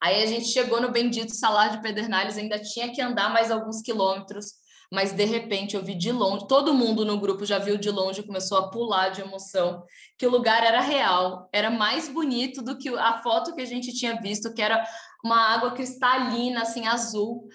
Aí 0.00 0.22
a 0.22 0.26
gente 0.26 0.46
chegou 0.46 0.80
no 0.80 0.92
bendito 0.92 1.34
Salar 1.34 1.70
de 1.70 1.82
Pedernales, 1.82 2.36
ainda 2.36 2.58
tinha 2.60 2.92
que 2.92 3.00
andar 3.00 3.32
mais 3.32 3.50
alguns 3.50 3.82
quilômetros 3.82 4.52
mas 4.90 5.12
de 5.12 5.24
repente 5.24 5.76
eu 5.76 5.82
vi 5.82 5.94
de 5.94 6.10
longe, 6.10 6.48
todo 6.48 6.74
mundo 6.74 7.04
no 7.04 7.18
grupo 7.18 7.44
já 7.44 7.58
viu 7.58 7.76
de 7.76 7.90
longe, 7.90 8.22
começou 8.22 8.58
a 8.58 8.70
pular 8.70 9.10
de 9.10 9.20
emoção, 9.20 9.82
que 10.16 10.26
o 10.26 10.30
lugar 10.30 10.64
era 10.64 10.80
real, 10.80 11.48
era 11.52 11.70
mais 11.70 12.08
bonito 12.08 12.62
do 12.62 12.78
que 12.78 12.88
a 12.88 13.18
foto 13.18 13.54
que 13.54 13.60
a 13.60 13.66
gente 13.66 13.92
tinha 13.92 14.20
visto, 14.20 14.52
que 14.52 14.62
era 14.62 14.82
uma 15.24 15.52
água 15.52 15.72
cristalina, 15.72 16.62
assim, 16.62 16.86
azul, 16.86 17.48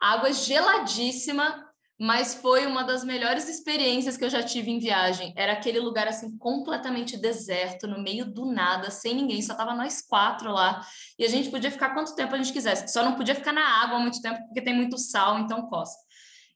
água 0.00 0.32
geladíssima, 0.32 1.66
mas 2.02 2.34
foi 2.34 2.66
uma 2.66 2.82
das 2.82 3.04
melhores 3.04 3.46
experiências 3.46 4.16
que 4.16 4.24
eu 4.24 4.30
já 4.30 4.42
tive 4.42 4.70
em 4.70 4.78
viagem. 4.78 5.34
Era 5.36 5.52
aquele 5.52 5.78
lugar 5.78 6.08
assim 6.08 6.34
completamente 6.38 7.14
deserto, 7.18 7.86
no 7.86 8.02
meio 8.02 8.24
do 8.24 8.46
nada, 8.46 8.90
sem 8.90 9.14
ninguém, 9.14 9.42
só 9.42 9.54
tava 9.54 9.74
nós 9.74 10.00
quatro 10.00 10.50
lá. 10.50 10.80
E 11.18 11.26
a 11.26 11.28
gente 11.28 11.50
podia 11.50 11.70
ficar 11.70 11.90
quanto 11.90 12.14
tempo 12.14 12.34
a 12.34 12.38
gente 12.38 12.54
quisesse. 12.54 12.90
Só 12.90 13.04
não 13.04 13.16
podia 13.16 13.34
ficar 13.34 13.52
na 13.52 13.82
água 13.82 13.98
muito 13.98 14.22
tempo 14.22 14.42
porque 14.46 14.62
tem 14.62 14.74
muito 14.74 14.96
sal, 14.96 15.40
então 15.40 15.68
costa. 15.68 16.00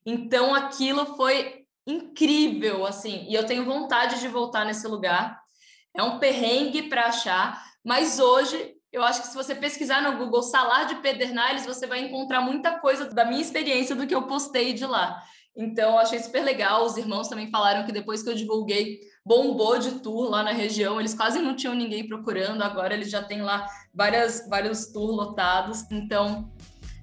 Então 0.05 0.55
aquilo 0.55 1.17
foi 1.17 1.65
incrível, 1.87 2.87
assim, 2.87 3.27
e 3.29 3.35
eu 3.35 3.47
tenho 3.47 3.65
vontade 3.65 4.21
de 4.21 4.29
voltar 4.29 4.65
nesse 4.65 4.87
lugar. 4.87 5.39
É 5.95 6.03
um 6.03 6.19
perrengue 6.19 6.85
para 6.85 7.07
achar, 7.07 7.63
mas 7.85 8.19
hoje 8.19 8.75
eu 8.93 9.03
acho 9.03 9.23
que 9.23 9.29
se 9.29 9.35
você 9.35 9.55
pesquisar 9.55 10.01
no 10.03 10.17
Google 10.17 10.43
Salar 10.43 10.87
de 10.87 10.95
Pedernales, 10.97 11.67
você 11.67 11.87
vai 11.87 12.01
encontrar 12.01 12.41
muita 12.41 12.79
coisa 12.79 13.07
da 13.07 13.25
minha 13.25 13.41
experiência 13.41 13.95
do 13.95 14.07
que 14.07 14.15
eu 14.15 14.23
postei 14.23 14.73
de 14.73 14.87
lá. 14.87 15.21
Então, 15.57 15.99
achei 15.99 16.19
super 16.19 16.43
legal. 16.45 16.85
Os 16.85 16.97
irmãos 16.97 17.29
também 17.29 17.51
falaram 17.51 17.85
que 17.85 17.93
depois 17.93 18.23
que 18.23 18.29
eu 18.29 18.35
divulguei, 18.35 19.01
bombou 19.25 19.79
de 19.79 20.01
tour 20.01 20.29
lá 20.29 20.43
na 20.43 20.53
região. 20.53 20.99
Eles 20.99 21.15
quase 21.15 21.41
não 21.41 21.55
tinham 21.55 21.75
ninguém 21.75 22.07
procurando. 22.07 22.63
Agora 22.63 22.95
eles 22.95 23.11
já 23.11 23.23
têm 23.23 23.43
lá 23.43 23.67
várias, 23.93 24.49
vários 24.49 24.93
tours 24.93 25.17
lotados. 25.17 25.85
Então, 25.91 26.53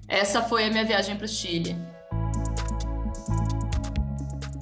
essa 0.08 0.42
foi 0.42 0.66
a 0.66 0.70
minha 0.70 0.86
viagem 0.86 1.16
para 1.16 1.26
o 1.26 1.30
Chile. 1.30 1.76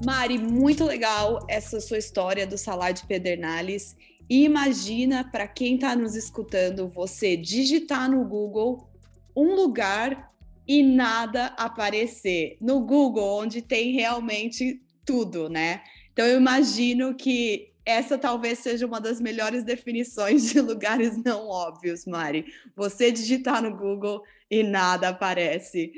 Mari, 0.04 0.38
muito 0.38 0.86
legal 0.86 1.46
essa 1.50 1.82
sua 1.82 1.98
história 1.98 2.48
do 2.48 2.58
Salar 2.58 2.94
de 2.94 3.06
Pedernales. 3.06 3.98
Imagina 4.30 5.30
para 5.30 5.46
quem 5.46 5.76
está 5.76 5.94
nos 5.96 6.16
escutando, 6.16 6.88
você 6.88 7.36
digitar 7.36 8.10
no 8.10 8.24
Google 8.24 8.90
um 9.36 9.56
lugar 9.56 10.32
e 10.66 10.82
nada 10.82 11.48
aparecer. 11.58 12.58
No 12.62 12.80
Google, 12.80 13.40
onde 13.40 13.62
tem 13.62 13.92
realmente 13.92 14.82
tudo, 15.06 15.50
né? 15.50 15.82
Então 16.14 16.26
eu 16.26 16.38
imagino 16.38 17.14
que 17.16 17.74
essa 17.86 18.18
talvez 18.18 18.60
seja 18.60 18.86
uma 18.86 19.02
das 19.02 19.20
melhores 19.20 19.66
definições 19.66 20.50
de 20.50 20.62
lugares 20.62 21.22
não 21.22 21.48
óbvios, 21.48 22.06
Mari. 22.06 22.46
Você 22.76 23.12
digitar 23.12 23.62
no 23.62 23.76
Google 23.76 24.22
e 24.50 24.64
nada 24.64 25.10
aparece. 25.10 25.92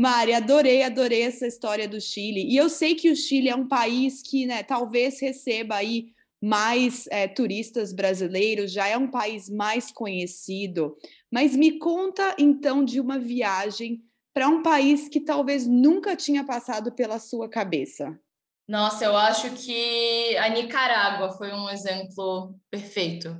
Mari, 0.00 0.32
adorei, 0.32 0.82
adorei 0.82 1.20
essa 1.20 1.46
história 1.46 1.86
do 1.86 2.00
Chile. 2.00 2.50
E 2.50 2.56
eu 2.56 2.70
sei 2.70 2.94
que 2.94 3.10
o 3.10 3.14
Chile 3.14 3.50
é 3.50 3.54
um 3.54 3.68
país 3.68 4.22
que, 4.22 4.46
né, 4.46 4.62
talvez 4.62 5.20
receba 5.20 5.74
aí 5.74 6.14
mais 6.42 7.06
é, 7.08 7.28
turistas 7.28 7.92
brasileiros, 7.92 8.72
já 8.72 8.88
é 8.88 8.96
um 8.96 9.10
país 9.10 9.50
mais 9.50 9.92
conhecido. 9.92 10.96
Mas 11.30 11.54
me 11.54 11.78
conta 11.78 12.34
então 12.38 12.82
de 12.82 12.98
uma 12.98 13.18
viagem 13.18 14.00
para 14.32 14.48
um 14.48 14.62
país 14.62 15.06
que 15.06 15.20
talvez 15.20 15.66
nunca 15.66 16.16
tinha 16.16 16.46
passado 16.46 16.92
pela 16.92 17.18
sua 17.18 17.46
cabeça. 17.46 18.18
Nossa, 18.66 19.04
eu 19.04 19.14
acho 19.14 19.50
que 19.50 20.34
a 20.38 20.48
Nicarágua 20.48 21.32
foi 21.32 21.52
um 21.52 21.68
exemplo 21.68 22.54
perfeito. 22.70 23.36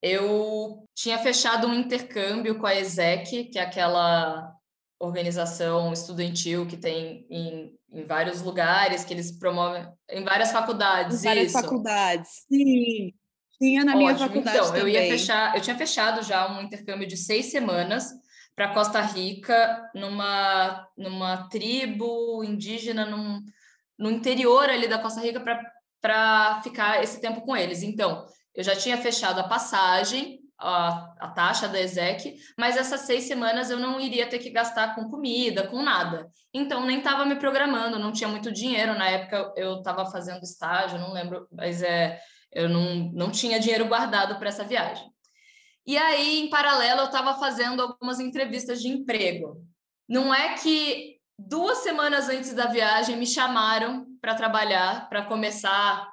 Eu 0.00 0.88
tinha 0.94 1.18
fechado 1.18 1.66
um 1.66 1.74
intercâmbio 1.74 2.58
com 2.58 2.64
a 2.64 2.74
ESEC, 2.74 3.50
que 3.50 3.58
é 3.58 3.62
aquela 3.62 4.55
organização 4.98 5.92
estudantil 5.92 6.66
que 6.66 6.76
tem 6.76 7.26
em, 7.30 7.74
em 7.92 8.04
vários 8.04 8.42
lugares, 8.42 9.04
que 9.04 9.12
eles 9.12 9.38
promovem 9.38 9.86
em 10.10 10.24
várias 10.24 10.52
faculdades. 10.52 11.22
Em 11.22 11.28
várias 11.28 11.46
isso. 11.46 11.60
faculdades, 11.60 12.30
sim. 12.48 13.12
Tinha 13.58 13.84
na 13.84 13.92
Ótimo. 13.92 14.06
minha 14.06 14.18
faculdade 14.18 14.56
então, 14.56 14.66
também. 14.66 14.82
Eu 14.82 14.88
ia 14.88 15.00
fechar, 15.10 15.54
eu 15.54 15.62
tinha 15.62 15.76
fechado 15.76 16.22
já 16.22 16.50
um 16.50 16.62
intercâmbio 16.62 17.06
de 17.06 17.16
seis 17.16 17.46
semanas 17.46 18.10
para 18.54 18.72
Costa 18.72 19.00
Rica, 19.00 19.90
numa, 19.94 20.86
numa 20.96 21.48
tribo 21.48 22.42
indígena, 22.42 23.04
num, 23.04 23.42
no 23.98 24.10
interior 24.10 24.68
ali 24.68 24.88
da 24.88 24.98
Costa 24.98 25.20
Rica, 25.20 25.42
para 26.00 26.60
ficar 26.62 27.02
esse 27.02 27.20
tempo 27.20 27.42
com 27.42 27.56
eles. 27.56 27.82
Então, 27.82 28.26
eu 28.54 28.64
já 28.64 28.74
tinha 28.74 28.96
fechado 28.96 29.38
a 29.40 29.48
passagem, 29.48 30.40
a, 30.58 31.14
a 31.18 31.28
taxa 31.28 31.68
da 31.68 31.80
ESEC, 31.80 32.36
mas 32.58 32.76
essas 32.76 33.02
seis 33.02 33.24
semanas 33.24 33.70
eu 33.70 33.78
não 33.78 34.00
iria 34.00 34.28
ter 34.28 34.38
que 34.38 34.50
gastar 34.50 34.94
com 34.94 35.08
comida, 35.08 35.66
com 35.66 35.82
nada. 35.82 36.28
Então, 36.52 36.86
nem 36.86 36.98
estava 36.98 37.24
me 37.24 37.36
programando, 37.36 37.98
não 37.98 38.12
tinha 38.12 38.28
muito 38.28 38.50
dinheiro. 38.50 38.94
Na 38.94 39.08
época, 39.08 39.52
eu 39.56 39.78
estava 39.78 40.06
fazendo 40.06 40.42
estágio, 40.42 40.98
não 40.98 41.12
lembro, 41.12 41.46
mas 41.52 41.82
é, 41.82 42.18
eu 42.52 42.68
não, 42.68 43.12
não 43.12 43.30
tinha 43.30 43.60
dinheiro 43.60 43.86
guardado 43.86 44.38
para 44.38 44.48
essa 44.48 44.64
viagem. 44.64 45.06
E 45.86 45.96
aí, 45.96 46.40
em 46.40 46.50
paralelo, 46.50 47.02
eu 47.02 47.06
estava 47.06 47.38
fazendo 47.38 47.80
algumas 47.82 48.18
entrevistas 48.18 48.80
de 48.80 48.88
emprego. 48.88 49.62
Não 50.08 50.34
é 50.34 50.54
que 50.54 51.16
duas 51.38 51.78
semanas 51.78 52.28
antes 52.28 52.54
da 52.54 52.66
viagem 52.66 53.16
me 53.16 53.26
chamaram 53.26 54.06
para 54.20 54.34
trabalhar, 54.34 55.08
para 55.08 55.26
começar 55.26 56.10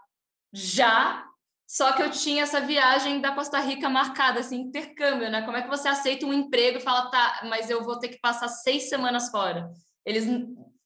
já 0.52 1.26
só 1.74 1.92
que 1.94 2.04
eu 2.04 2.12
tinha 2.12 2.44
essa 2.44 2.62
viagem 2.62 3.20
da 3.20 3.32
Costa 3.32 3.60
Rica 3.60 3.90
marcada, 3.90 4.42
assim, 4.42 4.58
intercâmbio, 4.58 5.32
né? 5.32 5.42
Como 5.42 5.58
é 5.58 5.64
que 5.64 5.68
você 5.68 5.88
aceita 5.88 6.24
um 6.24 6.32
emprego 6.32 6.78
e 6.78 6.82
fala, 6.82 7.10
tá, 7.10 7.42
mas 7.50 7.68
eu 7.68 7.84
vou 7.84 7.98
ter 7.98 8.10
que 8.10 8.20
passar 8.20 8.48
seis 8.48 8.90
semanas 8.90 9.32
fora? 9.32 9.72
Eles 10.06 10.28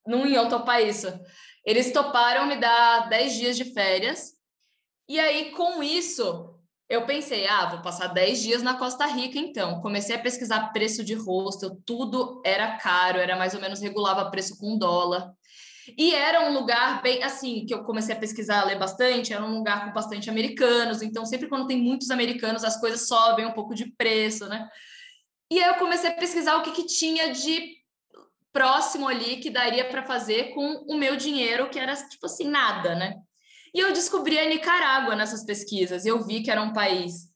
não 0.08 0.26
iam 0.26 0.48
topar 0.48 0.82
isso. 0.82 1.08
Eles 1.66 1.92
toparam 1.92 2.48
me 2.48 2.56
dar 2.56 3.10
dez 3.10 3.34
dias 3.34 3.58
de 3.58 3.66
férias. 3.74 4.32
E 5.10 5.20
aí, 5.20 5.52
com 5.52 5.84
isso, 5.84 6.58
eu 6.88 7.06
pensei, 7.06 7.46
ah, 7.48 7.66
vou 7.66 7.82
passar 7.82 8.08
dez 8.08 8.42
dias 8.42 8.64
na 8.64 8.78
Costa 8.78 9.06
Rica, 9.08 9.38
então. 9.38 9.82
Comecei 9.82 10.16
a 10.16 10.22
pesquisar 10.22 10.72
preço 10.72 11.04
de 11.04 11.16
hostel, 11.16 11.82
tudo 11.86 12.42
era 12.46 12.78
caro, 12.78 13.20
era 13.20 13.36
mais 13.36 13.54
ou 13.54 13.60
menos 13.60 13.82
regulava 13.82 14.32
preço 14.32 14.58
com 14.58 14.78
dólar. 14.78 15.34
E 15.98 16.14
era 16.14 16.50
um 16.50 16.54
lugar 16.54 17.02
bem 17.02 17.24
assim, 17.24 17.66
que 17.66 17.74
eu 17.74 17.84
comecei 17.84 18.16
a 18.16 18.20
pesquisar, 18.20 18.62
a 18.62 18.66
ler 18.66 18.80
bastante, 18.80 19.34
era 19.34 19.44
um 19.44 19.58
lugar 19.58 19.86
com 19.86 19.94
bastante 19.94 20.30
americanos, 20.30 21.02
então 21.02 21.26
sempre 21.26 21.48
quando 21.48 21.68
tem 21.68 21.78
muitos 21.78 22.10
americanos, 22.10 22.64
as 22.64 22.80
coisas 22.80 23.08
sobem 23.08 23.46
um 23.46 23.54
pouco 23.54 23.76
de 23.76 23.92
preço, 23.92 24.48
né? 24.48 24.68
E 25.52 25.62
aí 25.62 25.70
eu 25.70 25.76
comecei 25.76 26.10
a 26.10 26.14
pesquisar 26.14 26.58
o 26.58 26.64
que, 26.64 26.72
que 26.72 26.86
tinha 26.86 27.32
de 27.32 27.78
próximo 28.52 29.08
ali 29.08 29.38
que 29.38 29.50
daria 29.50 29.88
para 29.88 30.04
fazer 30.04 30.54
com 30.54 30.84
o 30.88 30.98
meu 30.98 31.16
dinheiro, 31.16 31.70
que 31.70 31.78
era 31.78 31.96
tipo 31.96 32.26
assim, 32.26 32.48
nada, 32.48 32.96
né? 32.96 33.14
E 33.74 33.80
eu 33.80 33.94
descobri 33.94 34.40
a 34.40 34.50
Nicarágua 34.50 35.16
nessas 35.16 35.46
pesquisas. 35.46 36.06
Eu 36.06 36.24
vi 36.24 36.42
que 36.42 36.50
era 36.50 36.62
um 36.62 36.74
país 36.74 37.28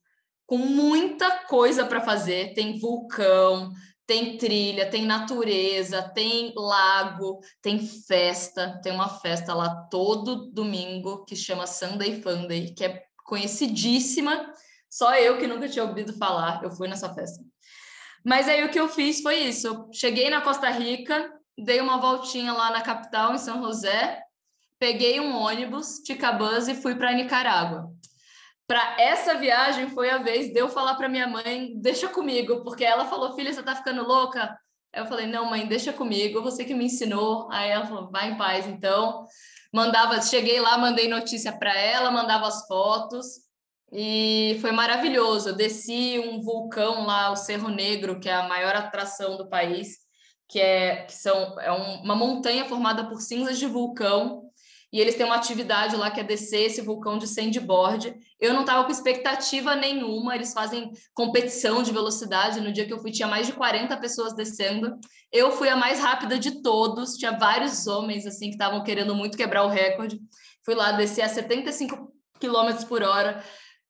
com 0.46 0.58
muita 0.58 1.30
coisa 1.46 1.86
para 1.86 2.00
fazer, 2.00 2.52
tem 2.54 2.78
vulcão, 2.78 3.70
tem 4.12 4.36
trilha, 4.36 4.90
tem 4.90 5.06
natureza, 5.06 6.02
tem 6.02 6.52
lago, 6.54 7.40
tem 7.62 7.78
festa. 7.78 8.78
Tem 8.82 8.92
uma 8.92 9.08
festa 9.08 9.54
lá 9.54 9.86
todo 9.90 10.50
domingo 10.52 11.24
que 11.24 11.34
chama 11.34 11.66
Sunday 11.66 12.20
Funday, 12.20 12.74
que 12.74 12.84
é 12.84 13.04
conhecidíssima. 13.24 14.52
Só 14.86 15.14
eu 15.14 15.38
que 15.38 15.46
nunca 15.46 15.66
tinha 15.66 15.86
ouvido 15.86 16.12
falar, 16.12 16.62
eu 16.62 16.70
fui 16.70 16.88
nessa 16.88 17.14
festa. 17.14 17.42
Mas 18.22 18.46
aí 18.50 18.62
o 18.62 18.70
que 18.70 18.78
eu 18.78 18.86
fiz 18.86 19.22
foi 19.22 19.36
isso. 19.36 19.66
Eu 19.66 19.88
cheguei 19.90 20.28
na 20.28 20.42
Costa 20.42 20.68
Rica, 20.68 21.32
dei 21.56 21.80
uma 21.80 21.96
voltinha 21.96 22.52
lá 22.52 22.70
na 22.70 22.82
capital, 22.82 23.34
em 23.34 23.38
São 23.38 23.62
José, 23.62 24.20
peguei 24.78 25.20
um 25.20 25.34
ônibus, 25.34 26.00
Ticabus 26.00 26.68
e 26.68 26.74
fui 26.74 26.96
para 26.96 27.14
Nicarágua. 27.14 27.90
Para 28.72 28.96
essa 28.98 29.34
viagem 29.34 29.90
foi 29.90 30.08
a 30.08 30.16
vez 30.16 30.50
de 30.50 30.58
eu 30.58 30.66
falar 30.66 30.94
para 30.94 31.06
minha 31.06 31.26
mãe, 31.26 31.74
deixa 31.76 32.08
comigo, 32.08 32.64
porque 32.64 32.82
ela 32.82 33.04
falou, 33.04 33.34
filha, 33.34 33.52
você 33.52 33.62
tá 33.62 33.76
ficando 33.76 34.02
louca? 34.02 34.58
Eu 34.94 35.04
falei, 35.04 35.26
não, 35.26 35.44
mãe, 35.44 35.66
deixa 35.66 35.92
comigo, 35.92 36.40
você 36.40 36.64
que 36.64 36.72
me 36.72 36.86
ensinou. 36.86 37.50
Aí 37.52 37.68
ela 37.68 37.84
falou, 37.84 38.10
vai 38.10 38.30
em 38.30 38.38
paz, 38.38 38.66
então. 38.66 39.26
Mandava, 39.74 40.22
cheguei 40.22 40.58
lá, 40.58 40.78
mandei 40.78 41.06
notícia 41.06 41.52
para 41.52 41.78
ela, 41.78 42.10
mandava 42.10 42.46
as 42.48 42.66
fotos 42.66 43.26
e 43.92 44.56
foi 44.62 44.72
maravilhoso. 44.72 45.50
Eu 45.50 45.54
desci 45.54 46.18
um 46.18 46.40
vulcão 46.40 47.04
lá, 47.04 47.30
o 47.30 47.36
Cerro 47.36 47.68
Negro, 47.68 48.20
que 48.20 48.30
é 48.30 48.34
a 48.34 48.48
maior 48.48 48.74
atração 48.74 49.36
do 49.36 49.50
país, 49.50 49.98
que 50.48 50.58
é, 50.58 51.04
que 51.04 51.12
são, 51.12 51.60
é 51.60 51.70
um, 51.70 52.04
uma 52.04 52.16
montanha 52.16 52.64
formada 52.64 53.06
por 53.06 53.20
cinzas 53.20 53.58
de 53.58 53.66
vulcão 53.66 54.41
e 54.92 55.00
eles 55.00 55.14
têm 55.14 55.24
uma 55.24 55.36
atividade 55.36 55.96
lá 55.96 56.10
que 56.10 56.20
é 56.20 56.24
descer 56.24 56.66
esse 56.66 56.82
vulcão 56.82 57.16
de 57.16 57.26
sandboard. 57.26 58.14
Eu 58.38 58.52
não 58.52 58.60
estava 58.60 58.84
com 58.84 58.90
expectativa 58.90 59.74
nenhuma, 59.74 60.34
eles 60.34 60.52
fazem 60.52 60.92
competição 61.14 61.82
de 61.82 61.90
velocidade. 61.90 62.60
No 62.60 62.70
dia 62.70 62.84
que 62.84 62.92
eu 62.92 63.00
fui, 63.00 63.10
tinha 63.10 63.26
mais 63.26 63.46
de 63.46 63.54
40 63.54 63.96
pessoas 63.96 64.34
descendo. 64.34 64.98
Eu 65.32 65.50
fui 65.50 65.70
a 65.70 65.76
mais 65.76 65.98
rápida 65.98 66.38
de 66.38 66.62
todos, 66.62 67.16
tinha 67.16 67.32
vários 67.32 67.86
homens 67.86 68.26
assim 68.26 68.48
que 68.48 68.54
estavam 68.54 68.84
querendo 68.84 69.14
muito 69.14 69.36
quebrar 69.36 69.64
o 69.64 69.68
recorde. 69.68 70.20
Fui 70.62 70.74
lá 70.74 70.92
descer 70.92 71.22
a 71.22 71.28
75 71.28 72.12
km 72.38 72.84
por 72.86 73.02
hora. 73.02 73.42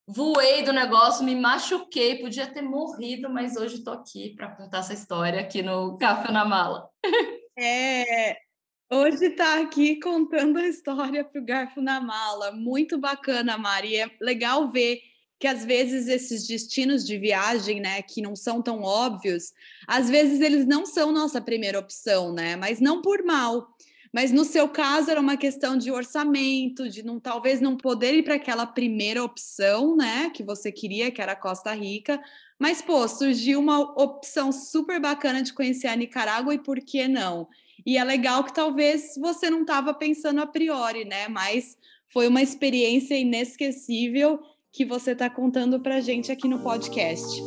Voei 0.07 0.63
do 0.63 0.71
negócio, 0.71 1.25
me 1.25 1.35
machuquei, 1.35 2.19
podia 2.19 2.47
ter 2.47 2.61
morrido, 2.61 3.29
mas 3.29 3.57
hoje 3.57 3.75
estou 3.75 3.93
aqui 3.93 4.33
para 4.35 4.55
contar 4.55 4.79
essa 4.79 4.93
história 4.93 5.41
aqui 5.41 5.61
no 5.61 5.97
Café 5.97 6.31
na 6.31 6.45
Mala. 6.45 6.87
É, 7.55 8.37
Hoje 8.91 9.25
está 9.25 9.59
aqui 9.59 9.99
contando 9.99 10.57
a 10.57 10.67
história 10.67 11.23
para 11.23 11.41
o 11.41 11.43
Garfo 11.45 11.81
na 11.81 11.99
Mala. 11.99 12.51
Muito 12.51 12.97
bacana, 12.97 13.57
Mari. 13.57 13.95
É 13.95 14.09
legal 14.21 14.71
ver 14.71 14.99
que 15.39 15.47
às 15.47 15.65
vezes 15.65 16.07
esses 16.07 16.47
destinos 16.47 17.05
de 17.05 17.17
viagem, 17.17 17.81
né, 17.81 18.01
que 18.01 18.21
não 18.21 18.35
são 18.35 18.61
tão 18.61 18.81
óbvios, 18.81 19.51
às 19.87 20.09
vezes 20.09 20.41
eles 20.41 20.67
não 20.67 20.85
são 20.85 21.11
nossa 21.11 21.41
primeira 21.41 21.79
opção, 21.79 22.31
né? 22.33 22.55
Mas 22.55 22.79
não 22.79 23.01
por 23.01 23.23
mal. 23.23 23.67
Mas 24.13 24.31
no 24.31 24.45
seu 24.45 24.69
caso 24.69 25.09
era 25.09 25.19
uma 25.19 25.35
questão 25.35 25.75
de 25.75 25.91
orçamento, 25.91 26.87
de 26.87 27.01
não 27.03 27.19
talvez 27.19 27.59
não 27.59 27.75
poder 27.75 28.13
ir 28.13 28.23
para 28.23 28.35
aquela 28.35 28.65
primeira 28.67 29.23
opção, 29.23 29.95
né, 29.95 30.29
que 30.29 30.43
você 30.43 30.71
queria, 30.71 31.09
que 31.09 31.21
era 31.21 31.35
Costa 31.35 31.73
Rica. 31.73 32.21
Mas 32.59 32.79
pô, 32.81 33.07
surgiu 33.07 33.59
uma 33.59 33.79
opção 33.79 34.51
super 34.51 34.99
bacana 34.99 35.41
de 35.41 35.51
conhecer 35.51 35.87
a 35.87 35.95
Nicarágua 35.95 36.53
e 36.53 36.59
por 36.59 36.79
que 36.79 37.07
não? 37.07 37.47
E 37.85 37.97
é 37.97 38.03
legal 38.03 38.43
que 38.43 38.53
talvez 38.53 39.15
você 39.19 39.49
não 39.49 39.61
estava 39.61 39.93
pensando 39.93 40.41
a 40.41 40.45
priori, 40.45 41.05
né? 41.05 41.27
Mas 41.27 41.77
foi 42.07 42.27
uma 42.27 42.41
experiência 42.41 43.15
inesquecível 43.15 44.39
que 44.71 44.85
você 44.85 45.11
está 45.11 45.29
contando 45.29 45.79
para 45.79 46.01
gente 46.01 46.31
aqui 46.31 46.47
no 46.47 46.59
podcast. 46.59 47.41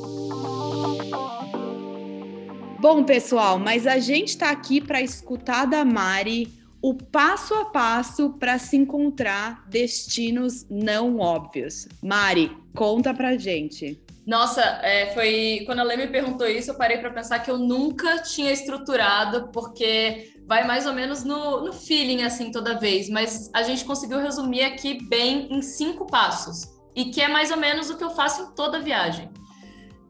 Bom, 2.78 3.02
pessoal, 3.04 3.58
mas 3.58 3.86
a 3.86 3.98
gente 3.98 4.28
está 4.28 4.50
aqui 4.50 4.80
para 4.80 5.00
escutar 5.00 5.64
da 5.64 5.84
Mari 5.84 6.48
o 6.80 6.94
passo 6.94 7.54
a 7.54 7.64
passo 7.64 8.30
para 8.34 8.58
se 8.58 8.76
encontrar 8.76 9.66
destinos 9.68 10.66
não 10.70 11.18
óbvios. 11.18 11.88
Mari, 12.02 12.56
conta 12.74 13.12
para 13.12 13.36
gente. 13.36 14.00
Nossa, 14.26 14.60
é, 14.82 15.14
foi 15.14 15.62
quando 15.66 15.78
a 15.78 15.84
Lê 15.84 15.96
me 15.96 16.08
perguntou 16.08 16.48
isso, 16.48 16.72
eu 16.72 16.74
parei 16.74 16.98
para 16.98 17.12
pensar 17.12 17.38
que 17.38 17.50
eu 17.50 17.56
nunca 17.56 18.18
tinha 18.18 18.50
estruturado, 18.50 19.52
porque 19.52 20.32
vai 20.44 20.66
mais 20.66 20.84
ou 20.84 20.92
menos 20.92 21.22
no, 21.22 21.64
no 21.64 21.72
feeling 21.72 22.24
assim 22.24 22.50
toda 22.50 22.78
vez, 22.78 23.08
mas 23.08 23.48
a 23.54 23.62
gente 23.62 23.84
conseguiu 23.84 24.18
resumir 24.18 24.64
aqui 24.64 25.06
bem 25.08 25.46
em 25.52 25.62
cinco 25.62 26.06
passos 26.06 26.76
e 26.92 27.04
que 27.04 27.20
é 27.20 27.28
mais 27.28 27.52
ou 27.52 27.56
menos 27.56 27.88
o 27.88 27.96
que 27.96 28.02
eu 28.02 28.10
faço 28.10 28.42
em 28.42 28.54
toda 28.56 28.80
viagem. 28.80 29.30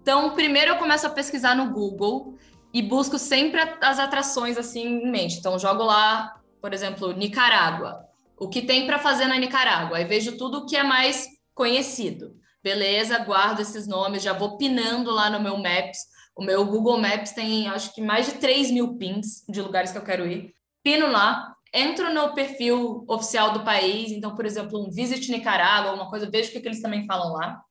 Então, 0.00 0.31
primeiro 0.35 0.70
eu 0.70 0.76
começo 0.76 1.07
a 1.07 1.11
pesquisar 1.11 1.55
no 1.55 1.70
Google 1.70 2.38
e 2.72 2.81
busco 2.81 3.18
sempre 3.18 3.61
as 3.83 3.98
atrações 3.98 4.57
assim 4.57 4.83
em 4.83 5.11
mente. 5.11 5.38
Então, 5.38 5.59
jogo 5.59 5.83
lá, 5.83 6.40
por 6.61 6.72
exemplo, 6.72 7.12
Nicarágua. 7.12 8.07
O 8.38 8.48
que 8.48 8.62
tem 8.62 8.87
para 8.87 8.98
fazer 8.98 9.26
na 9.26 9.38
Nicarágua? 9.38 9.98
Aí 9.98 10.05
vejo 10.05 10.38
tudo 10.38 10.59
o 10.59 10.66
que 10.66 10.76
é 10.76 10.83
mais 10.83 11.26
conhecido. 11.55 12.37
Beleza, 12.66 13.20
guardo 13.20 13.61
esses 13.61 13.87
nomes, 13.87 14.24
já 14.24 14.33
vou 14.33 14.57
pinando 14.57 15.12
lá 15.12 15.31
no 15.31 15.38
meu 15.38 15.57
Maps. 15.57 15.98
O 16.35 16.42
meu 16.42 16.66
Google 16.66 16.98
Maps 16.98 17.31
tem, 17.31 17.68
acho 17.68 17.94
que, 17.94 18.02
mais 18.02 18.26
de 18.26 18.33
3 18.38 18.72
mil 18.72 18.96
pins 18.96 19.44
de 19.48 19.62
lugares 19.62 19.92
que 19.92 19.98
eu 19.98 20.02
quero 20.02 20.26
ir. 20.26 20.52
Pino 20.83 21.07
lá, 21.07 21.55
entro 21.72 22.12
no 22.12 22.35
perfil 22.35 23.05
oficial 23.07 23.52
do 23.52 23.62
país, 23.62 24.11
então, 24.11 24.35
por 24.35 24.44
exemplo, 24.44 24.85
um 24.85 24.90
Visit 24.90 25.31
Nicarágua, 25.31 25.92
alguma 25.92 26.11
coisa, 26.11 26.29
vejo 26.29 26.48
o 26.48 26.52
que, 26.55 26.61
que 26.61 26.66
eles 26.66 26.83
também 26.83 27.07
falam 27.07 27.35
lá. 27.35 27.62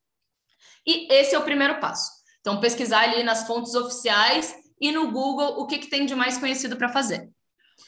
E 0.88 1.14
esse 1.14 1.36
é 1.36 1.40
o 1.40 1.44
primeiro 1.44 1.82
passo. 1.82 2.10
Então, 2.40 2.62
pesquisar 2.62 3.02
ali 3.02 3.22
nas 3.22 3.46
fontes 3.46 3.76
oficiais 3.76 4.56
e 4.80 4.94
no 4.94 5.12
Google 5.12 5.60
o 5.60 5.68
que, 5.68 5.78
que 5.78 5.88
tem 5.88 6.06
de 6.06 6.16
mais 6.16 6.38
conhecido 6.38 6.78
para 6.78 6.88
fazer. 6.88 7.30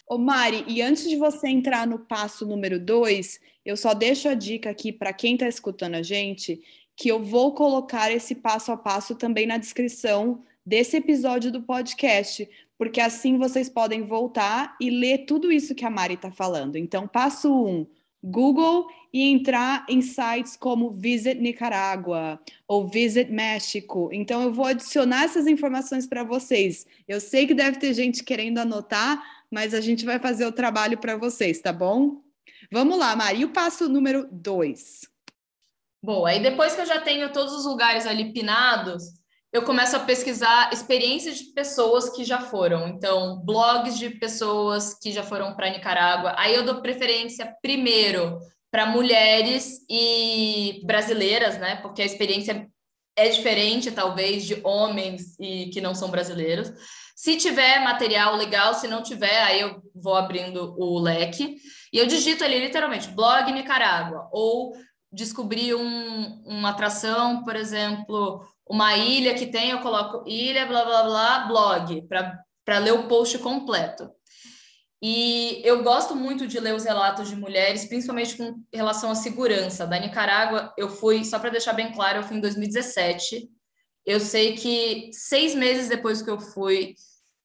Ô 0.09 0.17
Mari, 0.17 0.65
e 0.67 0.81
antes 0.81 1.07
de 1.07 1.15
você 1.15 1.47
entrar 1.47 1.87
no 1.87 1.99
passo 1.99 2.45
número 2.45 2.77
dois, 2.77 3.39
eu 3.65 3.77
só 3.77 3.93
deixo 3.93 4.27
a 4.27 4.33
dica 4.33 4.69
aqui 4.69 4.91
para 4.91 5.13
quem 5.13 5.35
está 5.35 5.47
escutando 5.47 5.95
a 5.95 6.01
gente 6.01 6.59
que 6.97 7.09
eu 7.09 7.21
vou 7.21 7.53
colocar 7.53 8.11
esse 8.11 8.33
passo 8.33 8.71
a 8.71 8.77
passo 8.77 9.13
também 9.13 9.45
na 9.45 9.57
descrição 9.57 10.41
desse 10.65 10.97
episódio 10.97 11.51
do 11.51 11.61
podcast, 11.61 12.49
porque 12.75 12.99
assim 12.99 13.37
vocês 13.37 13.69
podem 13.69 14.01
voltar 14.01 14.75
e 14.81 14.89
ler 14.89 15.19
tudo 15.19 15.51
isso 15.51 15.75
que 15.75 15.85
a 15.85 15.91
Mari 15.91 16.15
está 16.15 16.31
falando. 16.31 16.75
Então, 16.75 17.07
passo 17.07 17.53
um, 17.53 17.85
Google 18.21 18.87
e 19.13 19.31
entrar 19.31 19.85
em 19.87 20.01
sites 20.01 20.57
como 20.57 20.89
Visit 20.91 21.39
Nicarágua 21.39 22.39
ou 22.67 22.87
Visit 22.87 23.31
México. 23.31 24.09
Então, 24.11 24.41
eu 24.41 24.51
vou 24.51 24.65
adicionar 24.65 25.23
essas 25.23 25.45
informações 25.45 26.07
para 26.07 26.23
vocês. 26.23 26.87
Eu 27.07 27.21
sei 27.21 27.45
que 27.45 27.53
deve 27.53 27.77
ter 27.77 27.93
gente 27.93 28.23
querendo 28.23 28.57
anotar, 28.57 29.23
mas 29.51 29.75
a 29.75 29.81
gente 29.81 30.03
vai 30.03 30.19
fazer 30.19 30.47
o 30.47 30.51
trabalho 30.51 30.97
para 30.97 31.15
vocês, 31.15 31.61
tá 31.61 31.71
bom? 31.71 32.21
Vamos 32.71 32.97
lá, 32.97 33.15
Mari, 33.15 33.45
o 33.45 33.49
passo 33.49 33.87
número 33.87 34.27
dois. 34.31 35.07
Boa. 36.07 36.33
E 36.33 36.39
depois 36.39 36.73
que 36.73 36.79
eu 36.79 36.85
já 36.85 37.01
tenho 37.01 37.33
todos 37.33 37.51
os 37.53 37.65
lugares 37.65 38.05
ali 38.05 38.31
pinados, 38.31 39.03
eu 39.51 39.63
começo 39.63 39.93
a 39.93 39.99
pesquisar 39.99 40.71
experiências 40.71 41.37
de 41.37 41.51
pessoas 41.51 42.09
que 42.09 42.23
já 42.23 42.39
foram. 42.39 42.87
Então, 42.87 43.41
blogs 43.43 43.99
de 43.99 44.11
pessoas 44.11 44.97
que 44.97 45.11
já 45.11 45.21
foram 45.21 45.53
para 45.53 45.69
Nicarágua. 45.69 46.33
Aí 46.37 46.55
eu 46.55 46.63
dou 46.63 46.81
preferência 46.81 47.53
primeiro 47.61 48.39
para 48.71 48.85
mulheres 48.85 49.79
e 49.89 50.79
brasileiras, 50.85 51.57
né? 51.57 51.75
Porque 51.81 52.01
a 52.01 52.05
experiência 52.05 52.65
é 53.17 53.27
diferente, 53.27 53.91
talvez, 53.91 54.45
de 54.45 54.61
homens 54.63 55.37
e 55.37 55.69
que 55.71 55.81
não 55.81 55.93
são 55.93 56.09
brasileiros. 56.09 56.71
Se 57.17 57.35
tiver 57.35 57.83
material 57.83 58.37
legal, 58.37 58.73
se 58.73 58.87
não 58.87 59.03
tiver, 59.03 59.43
aí 59.43 59.59
eu 59.59 59.81
vou 59.93 60.15
abrindo 60.15 60.73
o 60.79 60.99
leque. 60.99 61.57
E 61.91 61.97
eu 61.97 62.05
digito 62.05 62.45
ali 62.45 62.59
literalmente 62.59 63.09
blog 63.09 63.51
Nicarágua 63.51 64.29
ou 64.31 64.73
descobrir 65.11 65.73
um, 65.75 66.43
uma 66.45 66.69
atração, 66.69 67.43
por 67.43 67.55
exemplo, 67.55 68.45
uma 68.69 68.95
ilha 68.97 69.33
que 69.33 69.47
tem, 69.47 69.71
eu 69.71 69.79
coloco 69.79 70.27
ilha, 70.27 70.65
blá, 70.65 70.83
blá, 70.83 71.03
blá, 71.03 71.39
blog, 71.47 72.07
para 72.65 72.77
ler 72.79 72.93
o 72.93 73.07
post 73.07 73.37
completo. 73.39 74.09
E 75.01 75.61
eu 75.63 75.83
gosto 75.83 76.15
muito 76.15 76.47
de 76.47 76.59
ler 76.59 76.73
os 76.73 76.83
relatos 76.83 77.29
de 77.29 77.35
mulheres, 77.35 77.85
principalmente 77.85 78.35
com 78.35 78.63
relação 78.73 79.11
à 79.11 79.15
segurança. 79.15 79.85
Da 79.85 79.99
Nicarágua, 79.99 80.73
eu 80.75 80.89
fui, 80.89 81.23
só 81.23 81.37
para 81.37 81.51
deixar 81.51 81.73
bem 81.73 81.91
claro, 81.91 82.19
eu 82.19 82.23
fui 82.23 82.37
em 82.37 82.41
2017. 82.41 83.47
Eu 84.05 84.19
sei 84.19 84.55
que 84.55 85.09
seis 85.13 85.53
meses 85.53 85.87
depois 85.87 86.21
que 86.21 86.29
eu 86.29 86.39
fui, 86.39 86.95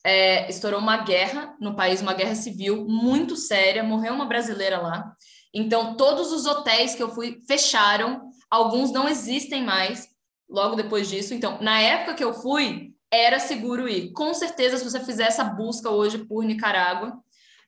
é, 0.05 0.48
estourou 0.48 0.81
uma 0.81 0.98
guerra 0.98 1.55
no 1.61 1.77
país, 1.77 2.01
uma 2.01 2.14
guerra 2.14 2.35
civil 2.35 2.87
muito 2.88 3.37
séria, 3.37 3.83
morreu 3.83 4.14
uma 4.14 4.27
brasileira 4.27 4.81
lá. 4.81 5.14
Então, 5.54 5.96
todos 5.96 6.32
os 6.32 6.46
hotéis 6.46 6.94
que 6.94 7.02
eu 7.02 7.10
fui 7.10 7.40
fecharam, 7.46 8.30
alguns 8.50 8.90
não 8.90 9.08
existem 9.08 9.62
mais 9.62 10.08
logo 10.48 10.76
depois 10.76 11.08
disso. 11.08 11.34
Então, 11.34 11.58
na 11.60 11.80
época 11.80 12.14
que 12.14 12.24
eu 12.24 12.32
fui, 12.32 12.92
era 13.10 13.38
seguro 13.38 13.88
ir. 13.88 14.12
Com 14.12 14.32
certeza, 14.32 14.78
se 14.78 14.84
você 14.84 15.00
fizer 15.00 15.24
essa 15.24 15.44
busca 15.44 15.90
hoje 15.90 16.18
por 16.18 16.44
Nicarágua, 16.44 17.18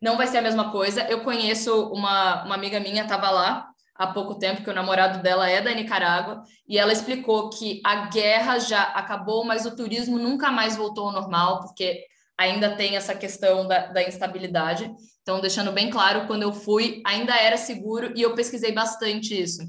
não 0.00 0.16
vai 0.16 0.26
ser 0.26 0.38
a 0.38 0.42
mesma 0.42 0.70
coisa. 0.70 1.02
Eu 1.02 1.22
conheço 1.22 1.88
uma, 1.90 2.44
uma 2.44 2.54
amiga 2.54 2.80
minha, 2.80 3.02
estava 3.02 3.30
lá, 3.30 3.68
há 3.94 4.06
pouco 4.06 4.34
tempo, 4.36 4.62
que 4.62 4.70
o 4.70 4.74
namorado 4.74 5.22
dela 5.22 5.48
é 5.48 5.60
da 5.60 5.74
Nicarágua, 5.74 6.42
e 6.68 6.78
ela 6.78 6.92
explicou 6.92 7.50
que 7.50 7.80
a 7.84 8.06
guerra 8.06 8.58
já 8.58 8.82
acabou, 8.82 9.44
mas 9.44 9.66
o 9.66 9.76
turismo 9.76 10.18
nunca 10.18 10.50
mais 10.50 10.76
voltou 10.76 11.06
ao 11.06 11.12
normal, 11.12 11.60
porque 11.60 12.04
ainda 12.36 12.74
tem 12.76 12.96
essa 12.96 13.14
questão 13.14 13.66
da, 13.66 13.86
da 13.86 14.02
instabilidade. 14.02 14.90
Então, 15.24 15.40
deixando 15.40 15.72
bem 15.72 15.88
claro, 15.88 16.26
quando 16.26 16.42
eu 16.42 16.52
fui, 16.52 17.00
ainda 17.02 17.34
era 17.34 17.56
seguro 17.56 18.12
e 18.14 18.20
eu 18.20 18.34
pesquisei 18.34 18.72
bastante 18.72 19.40
isso. 19.40 19.62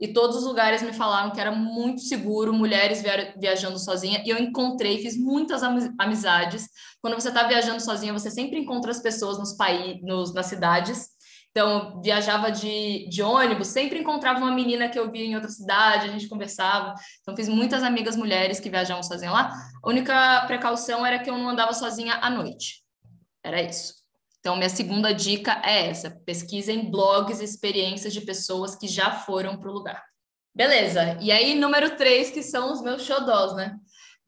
E 0.00 0.08
todos 0.08 0.38
os 0.38 0.44
lugares 0.44 0.82
me 0.82 0.92
falaram 0.94 1.30
que 1.30 1.40
era 1.40 1.52
muito 1.52 2.00
seguro, 2.00 2.50
mulheres 2.52 3.02
via 3.02 3.34
viajando 3.38 3.78
sozinha. 3.78 4.22
E 4.24 4.30
eu 4.30 4.38
encontrei, 4.38 5.02
fiz 5.02 5.18
muitas 5.18 5.62
amizades. 5.98 6.66
Quando 7.02 7.14
você 7.14 7.28
está 7.28 7.46
viajando 7.46 7.80
sozinha, 7.80 8.12
você 8.12 8.30
sempre 8.30 8.58
encontra 8.58 8.90
as 8.90 9.02
pessoas 9.02 9.38
nos 9.38 9.52
países, 9.52 10.00
nas 10.32 10.46
cidades. 10.46 11.08
Então, 11.50 12.00
viajava 12.02 12.50
de, 12.50 13.06
de 13.10 13.22
ônibus, 13.22 13.68
sempre 13.68 13.98
encontrava 13.98 14.38
uma 14.38 14.50
menina 14.50 14.88
que 14.88 14.98
eu 14.98 15.10
via 15.10 15.26
em 15.26 15.34
outra 15.34 15.50
cidade, 15.50 16.08
a 16.08 16.10
gente 16.10 16.26
conversava. 16.26 16.94
Então, 17.20 17.36
fiz 17.36 17.50
muitas 17.50 17.82
amigas 17.82 18.16
mulheres 18.16 18.58
que 18.58 18.70
viajavam 18.70 19.02
sozinha 19.02 19.30
lá. 19.30 19.52
A 19.84 19.88
única 19.88 20.46
precaução 20.46 21.04
era 21.04 21.18
que 21.18 21.28
eu 21.28 21.36
não 21.36 21.50
andava 21.50 21.74
sozinha 21.74 22.14
à 22.14 22.30
noite. 22.30 22.82
Era 23.44 23.60
isso. 23.60 24.01
Então, 24.42 24.56
minha 24.56 24.68
segunda 24.68 25.14
dica 25.14 25.62
é 25.64 25.88
essa: 25.88 26.10
pesquisem 26.26 26.90
blogs 26.90 27.40
e 27.40 27.44
experiências 27.44 28.12
de 28.12 28.20
pessoas 28.22 28.74
que 28.74 28.88
já 28.88 29.12
foram 29.12 29.56
para 29.56 29.70
o 29.70 29.72
lugar. 29.72 30.04
Beleza. 30.52 31.16
E 31.20 31.30
aí, 31.30 31.54
número 31.54 31.96
três, 31.96 32.30
que 32.30 32.42
são 32.42 32.72
os 32.72 32.82
meus 32.82 33.02
xodós, 33.02 33.54
né? 33.54 33.76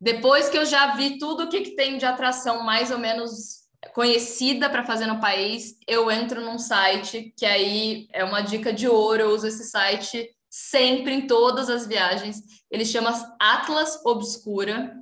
Depois 0.00 0.48
que 0.48 0.56
eu 0.56 0.64
já 0.64 0.94
vi 0.94 1.18
tudo 1.18 1.42
o 1.42 1.48
que, 1.48 1.62
que 1.62 1.74
tem 1.74 1.98
de 1.98 2.06
atração 2.06 2.62
mais 2.62 2.92
ou 2.92 2.98
menos 2.98 3.64
conhecida 3.92 4.70
para 4.70 4.84
fazer 4.84 5.06
no 5.06 5.20
país, 5.20 5.76
eu 5.86 6.10
entro 6.10 6.40
num 6.40 6.58
site 6.58 7.34
que 7.36 7.44
aí 7.44 8.06
é 8.12 8.24
uma 8.24 8.40
dica 8.40 8.72
de 8.72 8.88
ouro, 8.88 9.22
eu 9.22 9.30
uso 9.30 9.48
esse 9.48 9.64
site 9.64 10.30
sempre 10.48 11.12
em 11.12 11.26
todas 11.26 11.68
as 11.68 11.86
viagens. 11.86 12.40
Ele 12.70 12.84
chama 12.84 13.10
Atlas 13.40 14.00
Obscura. 14.04 14.96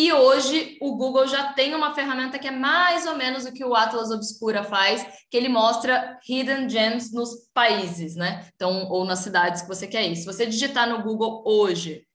E 0.00 0.12
hoje 0.12 0.78
o 0.80 0.94
Google 0.94 1.26
já 1.26 1.52
tem 1.54 1.74
uma 1.74 1.92
ferramenta 1.92 2.38
que 2.38 2.46
é 2.46 2.52
mais 2.52 3.04
ou 3.04 3.16
menos 3.16 3.44
o 3.44 3.52
que 3.52 3.64
o 3.64 3.74
Atlas 3.74 4.12
Obscura 4.12 4.62
faz, 4.62 5.04
que 5.28 5.36
ele 5.36 5.48
mostra 5.48 6.16
hidden 6.28 6.70
gems 6.70 7.12
nos 7.12 7.50
países, 7.52 8.14
né? 8.14 8.48
Então, 8.54 8.88
ou 8.90 9.04
nas 9.04 9.18
cidades 9.18 9.60
que 9.60 9.66
você 9.66 9.88
quer 9.88 10.06
ir. 10.06 10.14
Se 10.14 10.24
você 10.24 10.46
digitar 10.46 10.88
no 10.88 11.02
Google 11.02 11.42
hoje, 11.44 12.06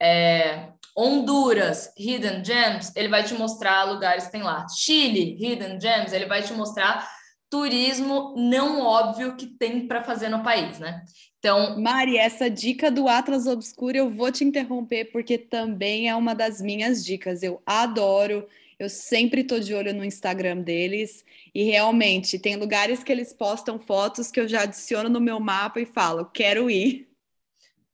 é, 0.00 0.70
Honduras, 0.96 1.92
Hidden 1.98 2.42
Gems, 2.42 2.96
ele 2.96 3.08
vai 3.08 3.22
te 3.24 3.34
mostrar 3.34 3.84
lugares 3.84 4.24
que 4.24 4.32
tem 4.32 4.42
lá. 4.42 4.66
Chile, 4.74 5.36
Hidden 5.38 5.78
Gems, 5.78 6.14
ele 6.14 6.24
vai 6.24 6.42
te 6.42 6.54
mostrar 6.54 7.06
turismo 7.52 8.32
não 8.34 8.80
óbvio 8.80 9.36
que 9.36 9.46
tem 9.46 9.86
para 9.86 10.02
fazer 10.02 10.30
no 10.30 10.42
país, 10.42 10.78
né? 10.78 11.04
Então, 11.38 11.78
Mari, 11.78 12.16
essa 12.16 12.48
dica 12.48 12.90
do 12.90 13.06
Atlas 13.08 13.46
Obscuro 13.46 13.94
eu 13.94 14.08
vou 14.08 14.32
te 14.32 14.42
interromper 14.42 15.12
porque 15.12 15.36
também 15.36 16.08
é 16.08 16.16
uma 16.16 16.34
das 16.34 16.62
minhas 16.62 17.04
dicas. 17.04 17.42
Eu 17.42 17.60
adoro, 17.66 18.48
eu 18.78 18.88
sempre 18.88 19.42
estou 19.42 19.60
de 19.60 19.74
olho 19.74 19.92
no 19.92 20.02
Instagram 20.02 20.62
deles 20.62 21.26
e 21.54 21.64
realmente 21.64 22.38
tem 22.38 22.56
lugares 22.56 23.04
que 23.04 23.12
eles 23.12 23.34
postam 23.34 23.78
fotos 23.78 24.30
que 24.30 24.40
eu 24.40 24.48
já 24.48 24.62
adiciono 24.62 25.10
no 25.10 25.20
meu 25.20 25.38
mapa 25.38 25.78
e 25.78 25.84
falo, 25.84 26.24
quero 26.24 26.70
ir. 26.70 27.06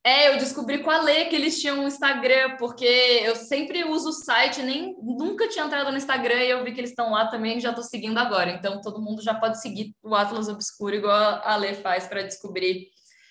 É, 0.09 0.27
eu 0.29 0.39
descobri 0.39 0.79
com 0.79 0.89
a 0.89 0.99
Lê 1.01 1.25
que 1.25 1.35
eles 1.35 1.61
tinham 1.61 1.81
um 1.81 1.87
Instagram, 1.87 2.57
porque 2.57 3.21
eu 3.23 3.35
sempre 3.35 3.83
uso 3.83 4.09
o 4.09 4.11
site, 4.11 4.63
nem 4.63 4.95
nunca 5.03 5.47
tinha 5.47 5.63
entrado 5.63 5.91
no 5.91 5.97
Instagram 5.97 6.41
e 6.45 6.49
eu 6.49 6.63
vi 6.63 6.73
que 6.73 6.79
eles 6.79 6.89
estão 6.89 7.11
lá 7.11 7.27
também 7.27 7.59
já 7.59 7.69
estou 7.69 7.83
seguindo 7.83 8.17
agora. 8.17 8.49
Então 8.49 8.81
todo 8.81 8.99
mundo 8.99 9.21
já 9.21 9.35
pode 9.35 9.61
seguir 9.61 9.95
o 10.01 10.15
Atlas 10.15 10.49
Obscuro 10.49 10.95
igual 10.95 11.39
a 11.43 11.55
Lê 11.57 11.75
faz 11.75 12.07
para 12.07 12.23
descobrir 12.23 12.87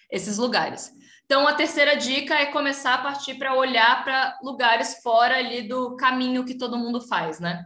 esses 0.08 0.38
lugares. 0.38 0.92
Então 1.24 1.48
a 1.48 1.54
terceira 1.54 1.96
dica 1.96 2.36
é 2.36 2.46
começar 2.46 2.94
a 2.94 3.02
partir 3.02 3.34
para 3.34 3.56
olhar 3.56 4.04
para 4.04 4.38
lugares 4.40 5.00
fora 5.02 5.36
ali 5.36 5.66
do 5.66 5.96
caminho 5.96 6.44
que 6.44 6.56
todo 6.56 6.78
mundo 6.78 7.00
faz, 7.08 7.40
né? 7.40 7.64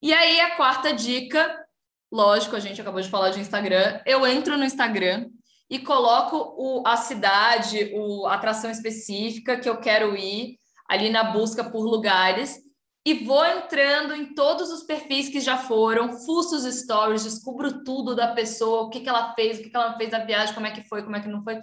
E 0.00 0.14
aí 0.14 0.40
a 0.40 0.56
quarta 0.56 0.94
dica, 0.94 1.62
lógico, 2.10 2.56
a 2.56 2.60
gente 2.60 2.80
acabou 2.80 3.02
de 3.02 3.10
falar 3.10 3.28
de 3.28 3.40
Instagram, 3.40 4.00
eu 4.06 4.26
entro 4.26 4.56
no 4.56 4.64
Instagram 4.64 5.28
e 5.68 5.78
coloco 5.78 6.36
o, 6.56 6.86
a 6.86 6.96
cidade, 6.96 7.92
a 8.26 8.34
atração 8.34 8.70
específica 8.70 9.58
que 9.58 9.68
eu 9.68 9.78
quero 9.78 10.16
ir 10.16 10.58
ali 10.88 11.10
na 11.10 11.24
busca 11.24 11.64
por 11.64 11.84
lugares 11.84 12.60
e 13.06 13.24
vou 13.24 13.46
entrando 13.46 14.14
em 14.14 14.34
todos 14.34 14.70
os 14.72 14.82
perfis 14.82 15.28
que 15.28 15.40
já 15.40 15.56
foram, 15.56 16.12
fuço 16.12 16.56
os 16.56 16.64
stories, 16.64 17.22
descubro 17.22 17.84
tudo 17.84 18.16
da 18.16 18.32
pessoa, 18.32 18.82
o 18.82 18.90
que, 18.90 18.98
que 18.98 19.08
ela 19.08 19.32
fez, 19.32 19.58
o 19.58 19.62
que, 19.62 19.70
que 19.70 19.76
ela 19.76 19.96
fez 19.96 20.10
da 20.10 20.24
viagem, 20.24 20.52
como 20.52 20.66
é 20.66 20.72
que 20.72 20.88
foi, 20.88 21.04
como 21.04 21.14
é 21.14 21.20
que 21.20 21.28
não 21.28 21.42
foi, 21.44 21.60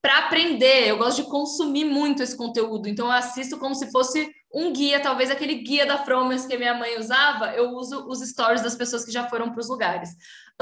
para 0.00 0.18
aprender. 0.18 0.86
Eu 0.86 0.98
gosto 0.98 1.24
de 1.24 1.28
consumir 1.28 1.84
muito 1.84 2.22
esse 2.22 2.36
conteúdo, 2.36 2.88
então 2.88 3.06
eu 3.06 3.12
assisto 3.12 3.58
como 3.58 3.74
se 3.74 3.90
fosse 3.90 4.30
um 4.54 4.72
guia, 4.72 5.00
talvez 5.00 5.28
aquele 5.28 5.56
guia 5.56 5.84
da 5.84 5.98
Fromers 5.98 6.46
que 6.46 6.56
minha 6.56 6.74
mãe 6.74 6.96
usava, 6.96 7.52
eu 7.52 7.70
uso 7.70 8.06
os 8.06 8.20
stories 8.20 8.62
das 8.62 8.76
pessoas 8.76 9.04
que 9.04 9.10
já 9.10 9.28
foram 9.28 9.50
para 9.50 9.60
os 9.60 9.68
lugares. 9.68 10.10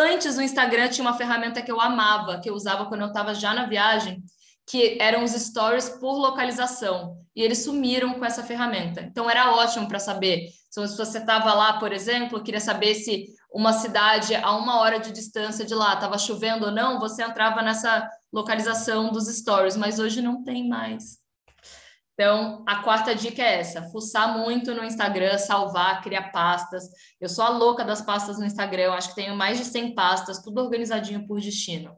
Antes, 0.00 0.38
o 0.38 0.42
Instagram 0.42 0.88
tinha 0.88 1.04
uma 1.04 1.16
ferramenta 1.16 1.61
que 1.61 1.72
eu 1.72 1.80
amava, 1.80 2.38
que 2.40 2.48
eu 2.48 2.54
usava 2.54 2.87
quando 2.87 3.00
eu 3.00 3.08
estava 3.08 3.34
já 3.34 3.52
na 3.52 3.66
viagem, 3.66 4.22
que 4.64 4.96
eram 5.00 5.24
os 5.24 5.32
stories 5.32 5.88
por 5.88 6.16
localização. 6.16 7.16
E 7.34 7.42
eles 7.42 7.64
sumiram 7.64 8.14
com 8.14 8.24
essa 8.24 8.44
ferramenta. 8.44 9.00
Então, 9.00 9.28
era 9.28 9.50
ótimo 9.56 9.88
para 9.88 9.98
saber. 9.98 10.50
Se 10.70 10.96
você 10.96 11.18
estava 11.18 11.52
lá, 11.52 11.80
por 11.80 11.92
exemplo, 11.92 12.42
queria 12.44 12.61
saber 12.61 12.94
se 12.94 13.26
uma 13.52 13.72
cidade 13.72 14.37
a 14.37 14.52
uma 14.52 14.78
hora 14.78 15.00
de 15.00 15.11
distância 15.11 15.64
de 15.64 15.74
lá 15.74 15.94
estava 15.94 16.16
chovendo 16.16 16.66
ou 16.66 16.70
não, 16.70 17.00
você 17.00 17.24
entrava 17.24 17.61
nessa 17.61 18.08
localização 18.32 19.11
dos 19.11 19.26
stories, 19.26 19.76
mas 19.76 19.98
hoje 19.98 20.22
não 20.22 20.44
tem 20.44 20.68
mais. 20.68 21.18
Então, 22.20 22.64
a 22.66 22.83
quarta 22.83 23.14
dica 23.14 23.40
é 23.40 23.61
essa: 23.61 23.83
fuçar 23.92 24.37
muito 24.37 24.74
no 24.74 24.85
Instagram, 24.85 25.38
salvar, 25.38 26.02
criar 26.02 26.33
pastas. 26.33 26.83
Eu 27.20 27.28
sou 27.28 27.44
a 27.44 27.48
louca 27.48 27.85
das 27.85 28.02
pastas 28.02 28.40
no 28.40 28.44
Instagram, 28.44 28.83
eu 28.83 28.92
acho 28.92 29.11
que 29.11 29.14
tenho 29.14 29.37
mais 29.37 29.57
de 29.57 29.64
100 29.64 29.94
pastas, 29.94 30.42
tudo 30.42 30.61
organizadinho 30.61 31.24
por 31.28 31.40
destino. 31.40 31.96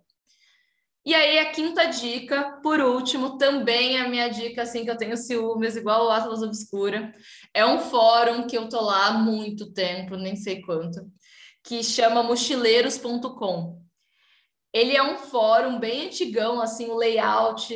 E 1.07 1.15
aí, 1.15 1.39
a 1.39 1.51
quinta 1.51 1.87
dica, 1.87 2.61
por 2.63 2.81
último, 2.81 3.39
também 3.39 3.97
é 3.97 4.03
a 4.03 4.09
minha 4.11 4.29
dica, 4.29 4.61
assim, 4.61 4.85
que 4.85 4.91
eu 4.91 4.99
tenho 4.99 5.17
ciúmes, 5.17 5.75
igual 5.75 6.05
o 6.05 6.11
Atlas 6.11 6.43
Obscura. 6.43 7.15
É 7.55 7.65
um 7.65 7.79
fórum 7.79 8.47
que 8.47 8.59
eu 8.59 8.69
tô 8.69 8.79
lá 8.83 9.07
há 9.07 9.13
muito 9.15 9.73
tempo, 9.73 10.17
nem 10.17 10.37
sei 10.37 10.61
quanto, 10.61 11.01
que 11.65 11.83
chama 11.83 12.23
mochileiros.com. 12.23 13.81
Ele 14.71 14.95
é 14.95 15.03
um 15.03 15.17
fórum 15.17 15.81
bem 15.81 16.09
antigão, 16.09 16.61
assim, 16.61 16.91
o 16.91 16.97
layout 16.97 17.75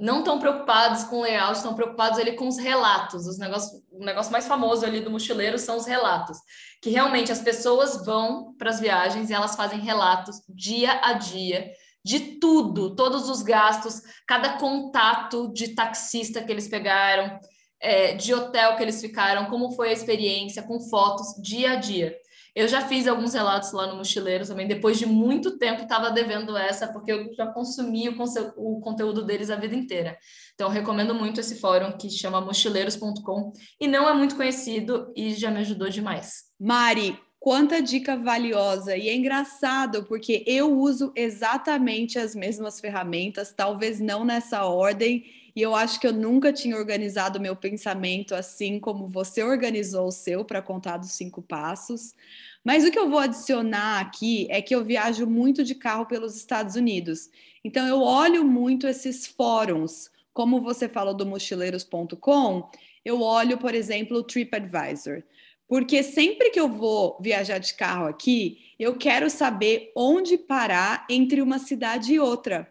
não 0.00 0.20
estão 0.20 0.38
preocupados 0.38 1.04
com 1.04 1.18
o 1.18 1.22
layout, 1.22 1.56
estão 1.56 1.74
preocupados 1.74 2.18
ali 2.18 2.32
com 2.32 2.48
os 2.48 2.58
relatos. 2.58 3.26
Os 3.26 3.38
negócios, 3.38 3.82
o 3.92 4.04
negócio 4.04 4.32
mais 4.32 4.46
famoso 4.48 4.84
ali 4.84 5.00
do 5.00 5.10
mochileiro 5.10 5.58
são 5.58 5.76
os 5.76 5.86
relatos, 5.86 6.38
que 6.82 6.90
realmente 6.90 7.30
as 7.30 7.40
pessoas 7.40 8.04
vão 8.04 8.54
para 8.58 8.70
as 8.70 8.80
viagens 8.80 9.28
e 9.28 9.34
elas 9.34 9.54
fazem 9.54 9.80
relatos 9.80 10.40
dia 10.48 11.00
a 11.02 11.12
dia 11.12 11.70
de 12.04 12.38
tudo, 12.38 12.94
todos 12.94 13.28
os 13.28 13.42
gastos, 13.42 14.00
cada 14.26 14.56
contato 14.58 15.52
de 15.52 15.74
taxista 15.74 16.42
que 16.42 16.50
eles 16.50 16.66
pegaram, 16.66 17.38
é, 17.78 18.14
de 18.14 18.32
hotel 18.32 18.76
que 18.76 18.82
eles 18.82 19.00
ficaram, 19.00 19.46
como 19.46 19.72
foi 19.72 19.90
a 19.90 19.92
experiência, 19.92 20.62
com 20.62 20.80
fotos 20.80 21.34
dia 21.42 21.72
a 21.72 21.76
dia. 21.76 22.16
Eu 22.54 22.66
já 22.68 22.80
fiz 22.82 23.06
alguns 23.06 23.34
relatos 23.34 23.72
lá 23.72 23.86
no 23.86 23.96
Mochileiro 23.96 24.46
também, 24.46 24.66
depois 24.66 24.98
de 24.98 25.06
muito 25.06 25.58
tempo 25.58 25.82
estava 25.82 26.10
devendo 26.10 26.56
essa, 26.56 26.92
porque 26.92 27.12
eu 27.12 27.32
já 27.34 27.46
consumi 27.46 28.08
o, 28.08 28.14
o, 28.56 28.80
conteúdo 28.80 29.24
deles 29.24 29.50
a 29.50 29.56
vida 29.56 29.74
inteira. 29.74 30.18
Então, 30.54 30.68
recomendo 30.68 31.14
muito 31.14 31.40
esse 31.40 31.60
fórum 31.60 31.92
que 31.92 32.10
chama 32.10 32.40
mochileiros.com 32.40 33.52
e 33.80 33.86
não 33.86 34.08
é 34.08 34.14
muito 34.14 34.36
conhecido 34.36 35.12
e 35.16 35.34
já 35.34 35.50
me 35.50 35.60
ajudou 35.60 35.88
demais. 35.88 36.44
Mari, 36.58 37.18
quanta 37.40 37.80
dica 37.82 38.16
valiosa! 38.16 38.96
E 38.96 39.08
é 39.08 39.14
engraçado 39.14 40.04
porque 40.04 40.44
eu 40.46 40.78
uso 40.78 41.12
exatamente 41.16 42.18
as 42.18 42.34
mesmas 42.34 42.78
ferramentas, 42.78 43.52
talvez 43.52 43.98
não 43.98 44.24
nessa 44.24 44.64
ordem, 44.66 45.24
e 45.56 45.62
eu 45.62 45.74
acho 45.74 45.98
que 45.98 46.06
eu 46.06 46.12
nunca 46.12 46.52
tinha 46.52 46.76
organizado 46.76 47.40
meu 47.40 47.56
pensamento 47.56 48.34
assim 48.34 48.78
como 48.78 49.08
você 49.08 49.42
organizou 49.42 50.06
o 50.06 50.12
seu 50.12 50.44
para 50.44 50.62
contar 50.62 50.98
dos 50.98 51.12
cinco 51.12 51.42
passos. 51.42 52.14
Mas 52.62 52.84
o 52.84 52.90
que 52.90 52.98
eu 52.98 53.08
vou 53.08 53.18
adicionar 53.18 54.00
aqui 54.00 54.46
é 54.50 54.60
que 54.60 54.74
eu 54.74 54.84
viajo 54.84 55.26
muito 55.26 55.64
de 55.64 55.74
carro 55.74 56.06
pelos 56.06 56.36
Estados 56.36 56.76
Unidos. 56.76 57.30
Então 57.64 57.86
eu 57.86 58.00
olho 58.00 58.44
muito 58.44 58.86
esses 58.86 59.26
fóruns, 59.26 60.10
como 60.32 60.60
você 60.60 60.88
falou 60.88 61.14
do 61.14 61.26
mochileiros.com, 61.26 62.70
eu 63.04 63.20
olho, 63.22 63.58
por 63.58 63.74
exemplo, 63.74 64.18
o 64.18 64.22
TripAdvisor. 64.22 65.22
Porque 65.70 66.02
sempre 66.02 66.50
que 66.50 66.58
eu 66.58 66.68
vou 66.68 67.16
viajar 67.20 67.58
de 67.58 67.74
carro 67.74 68.08
aqui, 68.08 68.58
eu 68.76 68.96
quero 68.96 69.30
saber 69.30 69.92
onde 69.94 70.36
parar 70.36 71.06
entre 71.08 71.40
uma 71.40 71.60
cidade 71.60 72.12
e 72.12 72.18
outra. 72.18 72.68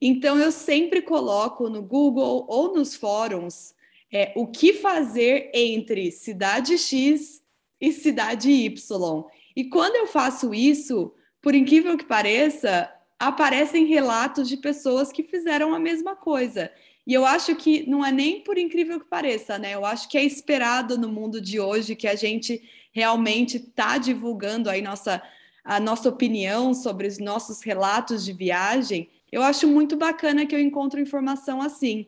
Então, 0.00 0.38
eu 0.38 0.52
sempre 0.52 1.02
coloco 1.02 1.68
no 1.68 1.82
Google 1.82 2.46
ou 2.48 2.72
nos 2.72 2.94
fóruns 2.94 3.74
é, 4.12 4.32
o 4.36 4.46
que 4.46 4.74
fazer 4.74 5.50
entre 5.52 6.12
cidade 6.12 6.78
X 6.78 7.42
e 7.80 7.90
cidade 7.90 8.48
Y. 8.48 9.24
E 9.56 9.64
quando 9.64 9.96
eu 9.96 10.06
faço 10.06 10.54
isso, 10.54 11.12
por 11.42 11.52
incrível 11.52 11.96
que 11.96 12.04
pareça, 12.04 12.88
aparecem 13.18 13.86
relatos 13.86 14.48
de 14.48 14.56
pessoas 14.56 15.10
que 15.10 15.24
fizeram 15.24 15.74
a 15.74 15.80
mesma 15.80 16.14
coisa. 16.14 16.70
E 17.06 17.14
eu 17.14 17.24
acho 17.24 17.54
que 17.54 17.88
não 17.88 18.04
é 18.04 18.10
nem 18.10 18.40
por 18.40 18.58
incrível 18.58 18.98
que 18.98 19.06
pareça, 19.06 19.58
né? 19.58 19.74
Eu 19.74 19.86
acho 19.86 20.08
que 20.08 20.18
é 20.18 20.24
esperado 20.24 20.98
no 20.98 21.08
mundo 21.08 21.40
de 21.40 21.60
hoje 21.60 21.94
que 21.94 22.08
a 22.08 22.16
gente 22.16 22.62
realmente 22.92 23.58
está 23.58 23.96
divulgando 23.96 24.68
aí 24.68 24.82
nossa, 24.82 25.22
a 25.64 25.78
nossa 25.78 26.08
opinião 26.08 26.74
sobre 26.74 27.06
os 27.06 27.18
nossos 27.18 27.62
relatos 27.62 28.24
de 28.24 28.32
viagem. 28.32 29.08
Eu 29.30 29.42
acho 29.42 29.68
muito 29.68 29.96
bacana 29.96 30.46
que 30.46 30.54
eu 30.54 30.58
encontro 30.58 30.98
informação 30.98 31.62
assim. 31.62 32.06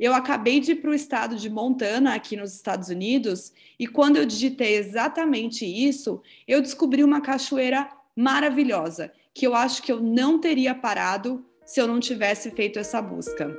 Eu 0.00 0.14
acabei 0.14 0.60
de 0.60 0.72
ir 0.72 0.76
para 0.76 0.90
o 0.90 0.94
estado 0.94 1.36
de 1.36 1.50
Montana, 1.50 2.14
aqui 2.14 2.36
nos 2.36 2.54
Estados 2.54 2.88
Unidos, 2.88 3.52
e 3.78 3.86
quando 3.86 4.16
eu 4.16 4.24
digitei 4.24 4.76
exatamente 4.76 5.66
isso, 5.66 6.22
eu 6.48 6.62
descobri 6.62 7.04
uma 7.04 7.20
cachoeira 7.20 7.86
maravilhosa, 8.16 9.12
que 9.34 9.46
eu 9.46 9.54
acho 9.54 9.82
que 9.82 9.92
eu 9.92 10.00
não 10.00 10.40
teria 10.40 10.74
parado 10.74 11.44
se 11.66 11.80
eu 11.80 11.86
não 11.86 12.00
tivesse 12.00 12.50
feito 12.50 12.78
essa 12.78 13.00
busca. 13.02 13.54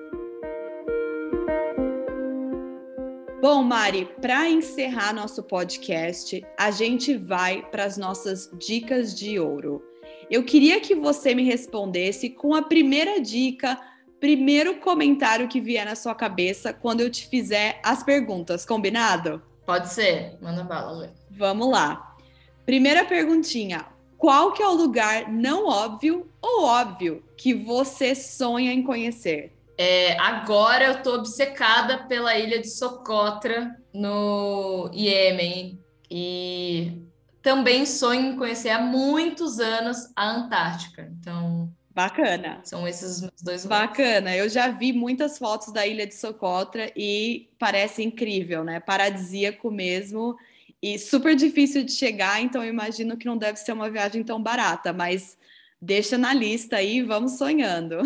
Bom, 3.41 3.63
Mari, 3.63 4.07
para 4.21 4.47
encerrar 4.47 5.13
nosso 5.13 5.41
podcast, 5.41 6.45
a 6.55 6.69
gente 6.69 7.17
vai 7.17 7.63
para 7.71 7.85
as 7.85 7.97
nossas 7.97 8.47
dicas 8.53 9.15
de 9.15 9.39
ouro. 9.39 9.83
Eu 10.29 10.43
queria 10.43 10.79
que 10.79 10.93
você 10.93 11.33
me 11.33 11.43
respondesse 11.43 12.29
com 12.29 12.53
a 12.53 12.61
primeira 12.61 13.19
dica, 13.19 13.81
primeiro 14.19 14.75
comentário 14.75 15.47
que 15.47 15.59
vier 15.59 15.83
na 15.83 15.95
sua 15.95 16.13
cabeça 16.13 16.71
quando 16.71 17.01
eu 17.01 17.09
te 17.09 17.27
fizer 17.27 17.79
as 17.83 18.03
perguntas, 18.03 18.63
combinado? 18.63 19.41
Pode 19.65 19.91
ser, 19.91 20.37
manda 20.39 20.63
bala, 20.63 20.91
Lê. 20.91 21.09
Vamos 21.31 21.67
lá. 21.67 22.15
Primeira 22.63 23.03
perguntinha: 23.05 23.87
qual 24.19 24.51
que 24.51 24.61
é 24.61 24.67
o 24.67 24.75
lugar 24.75 25.31
não 25.31 25.65
óbvio 25.65 26.29
ou 26.39 26.65
óbvio 26.65 27.23
que 27.35 27.55
você 27.55 28.13
sonha 28.13 28.71
em 28.71 28.83
conhecer? 28.83 29.51
É, 29.83 30.15
agora 30.19 30.85
eu 30.85 31.01
tô 31.01 31.15
obcecada 31.15 32.03
pela 32.03 32.37
ilha 32.37 32.61
de 32.61 32.69
Socotra, 32.69 33.75
no 33.91 34.91
Iêmen. 34.93 35.79
E 36.07 37.01
também 37.41 37.87
sonho 37.87 38.33
em 38.33 38.37
conhecer 38.37 38.69
há 38.69 38.79
muitos 38.79 39.59
anos 39.59 39.97
a 40.15 40.29
Antártica. 40.29 41.11
Então. 41.19 41.73
Bacana. 41.89 42.61
São 42.63 42.87
esses 42.87 43.21
dois 43.41 43.63
lugares. 43.63 43.89
Bacana. 43.89 44.35
Eu 44.35 44.47
já 44.47 44.67
vi 44.67 44.93
muitas 44.93 45.39
fotos 45.39 45.73
da 45.73 45.87
ilha 45.87 46.05
de 46.05 46.13
Socotra 46.13 46.91
e 46.95 47.49
parece 47.57 48.03
incrível, 48.03 48.63
né? 48.63 48.79
Paradisíaco 48.79 49.71
mesmo. 49.71 50.37
E 50.79 50.99
super 50.99 51.35
difícil 51.35 51.83
de 51.83 51.91
chegar, 51.91 52.39
então 52.39 52.63
eu 52.63 52.69
imagino 52.69 53.17
que 53.17 53.25
não 53.25 53.37
deve 53.37 53.57
ser 53.57 53.71
uma 53.71 53.89
viagem 53.89 54.23
tão 54.23 54.39
barata, 54.39 54.93
mas 54.93 55.39
deixa 55.81 56.17
na 56.17 56.33
lista 56.33 56.77
aí, 56.77 57.01
vamos 57.01 57.33
sonhando. 57.33 57.97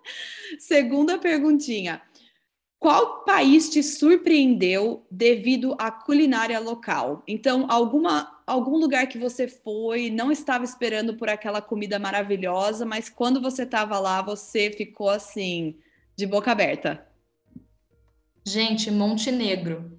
Segunda 0.58 1.18
perguntinha. 1.18 2.02
Qual 2.78 3.24
país 3.24 3.70
te 3.70 3.82
surpreendeu 3.82 5.06
devido 5.10 5.74
à 5.78 5.90
culinária 5.90 6.60
local? 6.60 7.22
Então, 7.26 7.66
alguma, 7.70 8.42
algum 8.46 8.76
lugar 8.76 9.06
que 9.06 9.16
você 9.16 9.48
foi, 9.48 10.10
não 10.10 10.30
estava 10.30 10.64
esperando 10.64 11.14
por 11.16 11.30
aquela 11.30 11.62
comida 11.62 11.98
maravilhosa, 11.98 12.84
mas 12.84 13.08
quando 13.08 13.40
você 13.40 13.62
estava 13.62 13.98
lá, 13.98 14.20
você 14.20 14.70
ficou 14.70 15.08
assim, 15.08 15.78
de 16.14 16.26
boca 16.26 16.52
aberta. 16.52 17.08
Gente, 18.46 18.90
Montenegro. 18.90 19.98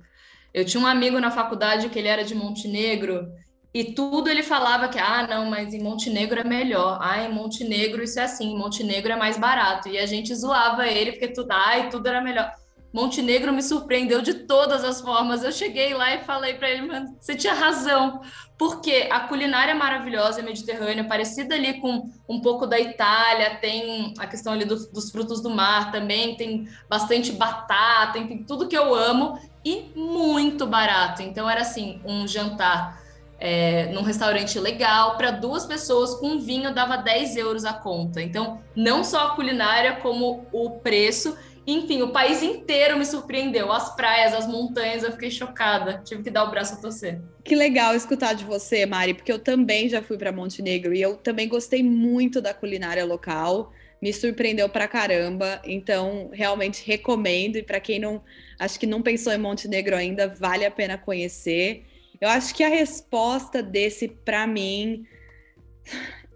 Eu 0.54 0.64
tinha 0.64 0.82
um 0.82 0.86
amigo 0.86 1.20
na 1.20 1.32
faculdade 1.32 1.90
que 1.90 1.98
ele 1.98 2.08
era 2.08 2.24
de 2.24 2.36
Montenegro 2.36 3.28
e 3.76 3.84
tudo 3.84 4.30
ele 4.30 4.42
falava 4.42 4.88
que, 4.88 4.98
ah, 4.98 5.28
não, 5.28 5.50
mas 5.50 5.74
em 5.74 5.84
Montenegro 5.84 6.40
é 6.40 6.46
melhor. 6.46 6.98
Ah, 7.02 7.22
em 7.26 7.30
Montenegro 7.34 8.02
isso 8.02 8.18
é 8.18 8.24
assim, 8.24 8.54
em 8.54 8.58
Montenegro 8.58 9.12
é 9.12 9.18
mais 9.18 9.38
barato. 9.38 9.90
E 9.90 9.98
a 9.98 10.06
gente 10.06 10.34
zoava 10.34 10.88
ele, 10.88 11.12
porque 11.12 11.28
tudo, 11.28 11.52
ai, 11.52 11.90
tudo 11.90 12.08
era 12.08 12.22
melhor. 12.22 12.50
Montenegro 12.94 13.52
me 13.52 13.62
surpreendeu 13.62 14.22
de 14.22 14.34
todas 14.46 14.82
as 14.86 15.02
formas. 15.02 15.44
Eu 15.44 15.52
cheguei 15.52 15.94
lá 15.94 16.16
e 16.16 16.24
falei 16.24 16.54
para 16.54 16.70
ele, 16.70 16.88
mano, 16.88 17.18
você 17.20 17.36
tinha 17.36 17.54
razão. 17.54 18.22
Porque 18.58 19.10
a 19.12 19.20
culinária 19.28 19.76
maravilhosa, 19.76 20.42
mediterrânea, 20.42 21.04
parecida 21.04 21.56
ali 21.56 21.82
com 21.82 22.10
um 22.30 22.40
pouco 22.40 22.66
da 22.66 22.80
Itália, 22.80 23.58
tem 23.58 24.14
a 24.18 24.26
questão 24.26 24.54
ali 24.54 24.64
do, 24.64 24.90
dos 24.90 25.12
frutos 25.12 25.42
do 25.42 25.50
mar 25.50 25.92
também, 25.92 26.38
tem 26.38 26.66
bastante 26.90 27.34
batata, 27.34 28.14
tem, 28.14 28.26
tem 28.26 28.44
tudo 28.46 28.70
que 28.70 28.78
eu 28.78 28.96
amo 28.96 29.38
e 29.66 29.92
muito 29.98 30.66
barato. 30.66 31.22
Então 31.22 31.50
era 31.50 31.60
assim, 31.60 32.00
um 32.06 32.26
jantar 32.26 33.04
é, 33.40 33.88
num 33.88 34.02
restaurante 34.02 34.58
legal, 34.60 35.18
para 35.18 35.32
duas 35.32 35.66
pessoas 35.66 36.16
com 36.16 36.40
vinho 36.40 36.74
dava 36.74 36.98
10 36.98 37.36
euros 37.38 37.66
a 37.66 37.74
conta. 37.74 38.22
Então, 38.22 38.62
não 38.76 39.04
só 39.04 39.28
a 39.28 39.36
culinária, 39.36 39.98
como 39.98 40.46
o 40.52 40.72
preço. 40.80 41.38
Enfim, 41.68 42.04
o 42.04 42.12
país 42.12 42.44
inteiro 42.44 42.98
me 42.98 43.06
surpreendeu. 43.06 43.72
As 43.72 43.96
praias, 43.96 44.34
as 44.34 44.48
montanhas, 44.48 45.04
eu 45.04 45.12
fiquei 45.12 45.32
chocada. 45.32 46.02
Tive 46.04 46.24
que 46.24 46.30
dar 46.30 46.44
o 46.44 46.52
braço 46.52 46.76
a 46.76 46.78
torcer. 46.78 47.22
Que 47.44 47.56
legal 47.56 47.96
escutar 47.96 48.34
de 48.34 48.44
você, 48.44 48.86
Mari, 48.86 49.16
porque 49.16 49.32
eu 49.32 49.40
também 49.40 49.90
já 49.90 50.02
fui 50.02 50.18
para 50.18 50.32
Montenegro 50.32 50.94
e 50.94 51.02
eu 51.02 51.18
também 51.18 51.50
gostei 51.50 51.82
muito 51.82 52.40
da 52.40 52.54
culinária 52.54 53.04
local. 53.04 53.72
Me 54.02 54.14
surpreendeu 54.14 54.70
pra 54.70 54.88
caramba, 54.88 55.60
então 55.66 56.30
realmente 56.32 56.86
recomendo. 56.86 57.56
E 57.56 57.64
para 57.64 57.80
quem 57.80 58.00
não, 58.00 58.22
acho 58.60 58.80
que 58.80 58.86
não 58.86 59.02
pensou 59.02 59.34
em 59.34 59.38
Montenegro 59.38 59.96
ainda, 59.96 60.28
vale 60.28 60.66
a 60.66 60.72
pena 60.72 60.98
conhecer. 60.98 61.84
Eu 62.20 62.30
acho 62.30 62.54
que 62.54 62.64
a 62.64 62.70
resposta 62.70 63.62
desse, 63.62 64.08
para 64.08 64.48
mim, 64.48 65.06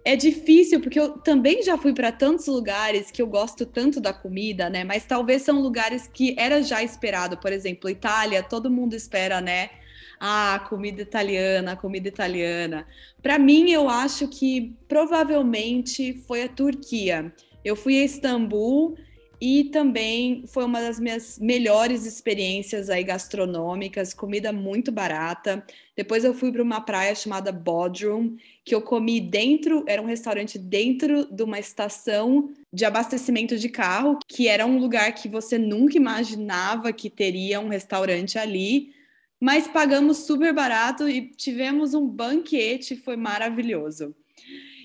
é 0.04 0.16
difícil, 0.16 0.80
porque 0.80 0.98
eu 0.98 1.18
também 1.18 1.62
já 1.62 1.76
fui 1.76 1.92
para 1.92 2.10
tantos 2.10 2.46
lugares 2.46 3.10
que 3.10 3.20
eu 3.20 3.26
gosto 3.26 3.66
tanto 3.66 4.00
da 4.00 4.12
comida, 4.12 4.70
né? 4.70 4.82
Mas 4.84 5.04
talvez 5.04 5.42
são 5.42 5.60
lugares 5.60 6.08
que 6.08 6.34
era 6.38 6.62
já 6.62 6.82
esperado. 6.82 7.36
Por 7.36 7.52
exemplo, 7.52 7.90
Itália, 7.90 8.42
todo 8.42 8.70
mundo 8.70 8.94
espera, 8.94 9.40
né? 9.40 9.70
Ah, 10.18 10.66
comida 10.68 11.02
italiana, 11.02 11.76
comida 11.76 12.08
italiana. 12.08 12.86
Para 13.22 13.38
mim, 13.38 13.70
eu 13.70 13.88
acho 13.88 14.28
que 14.28 14.74
provavelmente 14.88 16.22
foi 16.26 16.44
a 16.44 16.48
Turquia. 16.48 17.32
Eu 17.64 17.76
fui 17.76 18.00
a 18.00 18.04
Istambul 18.04 18.96
e 19.40 19.64
também 19.64 20.44
foi 20.46 20.64
uma 20.64 20.82
das 20.82 21.00
minhas 21.00 21.38
melhores 21.38 22.04
experiências 22.04 22.90
aí 22.90 23.02
gastronômicas, 23.02 24.12
comida 24.12 24.52
muito 24.52 24.92
barata. 24.92 25.64
Depois 25.96 26.24
eu 26.24 26.34
fui 26.34 26.52
para 26.52 26.62
uma 26.62 26.82
praia 26.82 27.14
chamada 27.14 27.50
Bodrum, 27.50 28.36
que 28.62 28.74
eu 28.74 28.82
comi 28.82 29.18
dentro, 29.18 29.82
era 29.88 30.02
um 30.02 30.04
restaurante 30.04 30.58
dentro 30.58 31.24
de 31.32 31.42
uma 31.42 31.58
estação 31.58 32.50
de 32.70 32.84
abastecimento 32.84 33.56
de 33.56 33.70
carro, 33.70 34.18
que 34.28 34.46
era 34.46 34.66
um 34.66 34.78
lugar 34.78 35.14
que 35.14 35.28
você 35.28 35.56
nunca 35.56 35.96
imaginava 35.96 36.92
que 36.92 37.08
teria 37.08 37.60
um 37.60 37.68
restaurante 37.68 38.38
ali, 38.38 38.92
mas 39.40 39.66
pagamos 39.66 40.18
super 40.18 40.52
barato 40.52 41.08
e 41.08 41.30
tivemos 41.30 41.94
um 41.94 42.06
banquete, 42.06 42.94
foi 42.94 43.16
maravilhoso. 43.16 44.14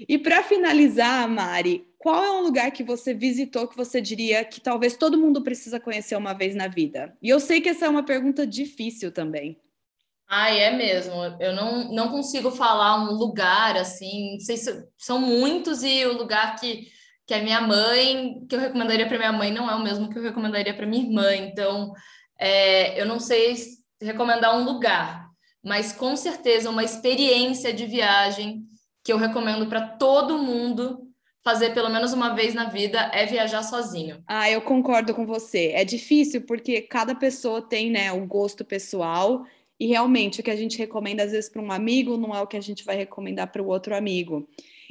E 0.08 0.18
para 0.18 0.44
finalizar, 0.44 1.28
Mari, 1.30 1.86
qual 2.06 2.24
é 2.24 2.32
um 2.32 2.44
lugar 2.44 2.70
que 2.70 2.84
você 2.84 3.15
visitou 3.15 3.68
que 3.68 3.76
você 3.76 4.00
diria 4.00 4.46
que 4.46 4.62
talvez 4.62 4.96
todo 4.96 5.18
mundo 5.18 5.41
precisa 5.41 5.80
conhecer 5.80 6.15
uma 6.15 6.34
vez 6.34 6.54
na 6.54 6.68
vida? 6.68 7.18
E 7.20 7.30
eu 7.30 7.39
sei 7.39 7.60
que 7.60 7.68
essa 7.68 7.88
é 7.88 7.89
uma 7.89 8.06
pergunta 8.06 8.46
difícil 8.46 9.12
também. 9.12 9.60
Ah, 10.28 10.52
é 10.52 10.70
mesmo. 10.70 11.15
Eu 11.39 11.56
não, 11.56 11.91
não 11.91 12.12
consigo 12.12 12.52
falar 12.52 13.04
um 13.04 13.13
lugar 13.13 13.76
assim. 13.76 14.38
Se, 14.39 14.56
são 14.96 15.20
muitos 15.20 15.82
e 15.82 16.06
o 16.06 16.15
lugar 16.15 16.56
que, 16.60 16.88
que 17.26 17.34
a 17.34 17.41
minha 17.41 17.60
mãe, 17.60 18.46
que 18.48 18.56
eu 18.56 18.60
recomendaria 18.60 19.08
para 19.08 19.18
minha 19.18 19.34
mãe, 19.34 19.52
não 19.52 19.68
é 19.68 19.74
o 19.74 19.84
mesmo 19.84 20.08
que 20.08 20.20
eu 20.20 20.22
recomendaria 20.22 20.76
para 20.76 20.86
minha 20.86 21.04
irmã. 21.04 21.36
Então, 21.36 21.91
é, 22.38 23.02
eu 23.02 23.08
não 23.08 23.20
sei 23.20 23.56
recomendar 24.00 24.56
um 24.56 24.63
lugar, 24.63 25.28
mas 25.63 25.91
com 25.91 26.15
certeza 26.15 26.70
uma 26.70 26.84
experiência 26.84 27.74
de 27.74 27.88
viagem 27.88 28.62
que 29.04 29.12
eu 29.12 29.18
recomendo 29.18 29.65
para 29.65 29.88
todo 29.88 30.38
mundo 30.38 31.05
fazer 31.45 31.75
pelo 31.75 31.91
menos 31.91 32.12
uma 32.12 32.34
vez 32.34 32.55
na 32.55 32.69
vida 32.69 33.12
é 33.13 33.27
viajar 33.27 33.62
sozinho. 33.62 34.17
Ah, 34.25 34.49
eu 34.49 34.60
concordo 34.62 35.13
com 35.13 35.27
você. 35.27 35.71
É 35.75 35.86
difícil 35.86 36.41
porque 36.41 36.81
cada 36.81 37.13
pessoa 37.13 37.62
tem, 37.62 37.91
né, 37.91 38.12
o 38.12 38.25
gosto 38.25 38.65
pessoal 38.65 39.45
e 39.79 39.86
realmente 39.86 40.39
o 40.39 40.43
que 40.43 40.49
a 40.49 40.55
gente 40.55 40.75
recomenda 40.79 41.21
às 41.21 41.31
vezes 41.31 41.47
para 41.47 41.62
um 41.62 41.71
amigo 41.71 42.17
não 42.17 42.36
é 42.36 42.41
o 42.41 42.47
que 42.47 42.58
a 42.58 42.62
gente 42.62 42.84
vai 42.84 42.95
recomendar 42.95 43.51
para 43.51 43.62
o 43.62 43.67
outro 43.67 43.95
amigo. 43.95 44.49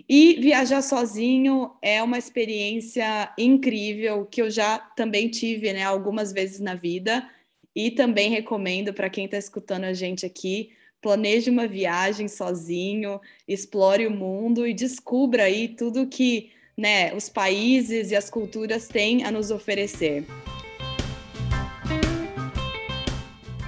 E 0.09 0.35
viajar 0.35 0.81
sozinho 0.81 1.73
é 1.83 2.01
uma 2.01 2.19
experiência 2.19 3.33
incrível 3.37 4.25
que 4.25 4.41
eu 4.41 4.49
já 4.49 4.79
também 4.79 5.29
tive, 5.29 5.73
né, 5.73 5.83
algumas 5.83 6.33
vezes 6.33 6.61
na 6.61 6.77
vida 6.77 7.29
e 7.75 7.91
também 7.91 8.31
recomendo 8.31 8.95
para 8.95 9.11
quem 9.11 9.25
está 9.25 9.39
escutando 9.39 9.85
a 9.85 9.93
gente 9.93 10.25
aqui 10.25 10.71
planeje 11.05 11.51
uma 11.51 11.67
viagem 11.67 12.29
sozinho, 12.29 13.21
explore 13.47 14.07
o 14.07 14.11
mundo 14.11 14.67
e 14.67 14.73
descubra 14.73 15.43
aí 15.43 15.69
tudo 15.69 16.07
que 16.07 16.51
né, 16.75 17.13
os 17.15 17.29
países 17.29 18.11
e 18.11 18.17
as 18.17 18.31
culturas 18.31 18.89
têm 18.89 19.23
a 19.23 19.31
nos 19.31 19.51
oferecer. 19.51 20.25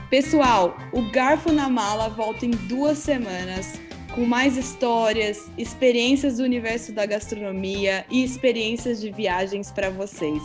Pessoal, 0.09 0.79
o 0.94 1.03
Garfo 1.11 1.53
na 1.53 1.68
Mala 1.68 2.09
volta 2.09 2.46
em 2.46 2.53
duas 2.53 2.96
semanas 2.96 3.75
com 4.14 4.25
mais 4.25 4.57
histórias, 4.57 5.51
experiências 5.59 6.38
do 6.38 6.42
universo 6.42 6.90
da 6.90 7.05
gastronomia 7.05 8.07
e 8.11 8.25
experiências 8.25 8.99
de 8.99 9.11
viagens 9.11 9.70
para 9.70 9.90
vocês. 9.90 10.42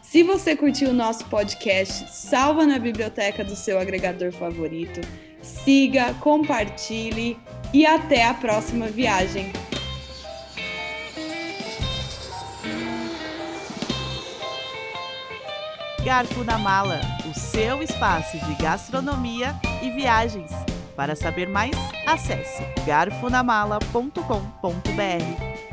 Se 0.00 0.22
você 0.22 0.54
curtiu 0.54 0.90
o 0.90 0.94
nosso 0.94 1.24
podcast, 1.26 2.08
salva 2.08 2.64
na 2.64 2.78
biblioteca 2.78 3.42
do 3.42 3.56
seu 3.56 3.80
agregador 3.80 4.30
favorito, 4.30 5.00
siga, 5.42 6.14
compartilhe 6.20 7.36
e 7.72 7.86
até 7.86 8.24
a 8.24 8.34
próxima 8.34 8.86
viagem. 8.86 9.52
Garfo 16.04 16.44
na 16.44 16.58
Mala, 16.58 17.00
o 17.30 17.38
seu 17.38 17.82
espaço 17.82 18.38
de 18.38 18.54
gastronomia 18.54 19.54
e 19.82 19.90
viagens. 19.90 20.50
Para 20.96 21.14
saber 21.14 21.48
mais, 21.48 21.76
acesse 22.06 22.62
garfonamala.com.br. 22.86 25.69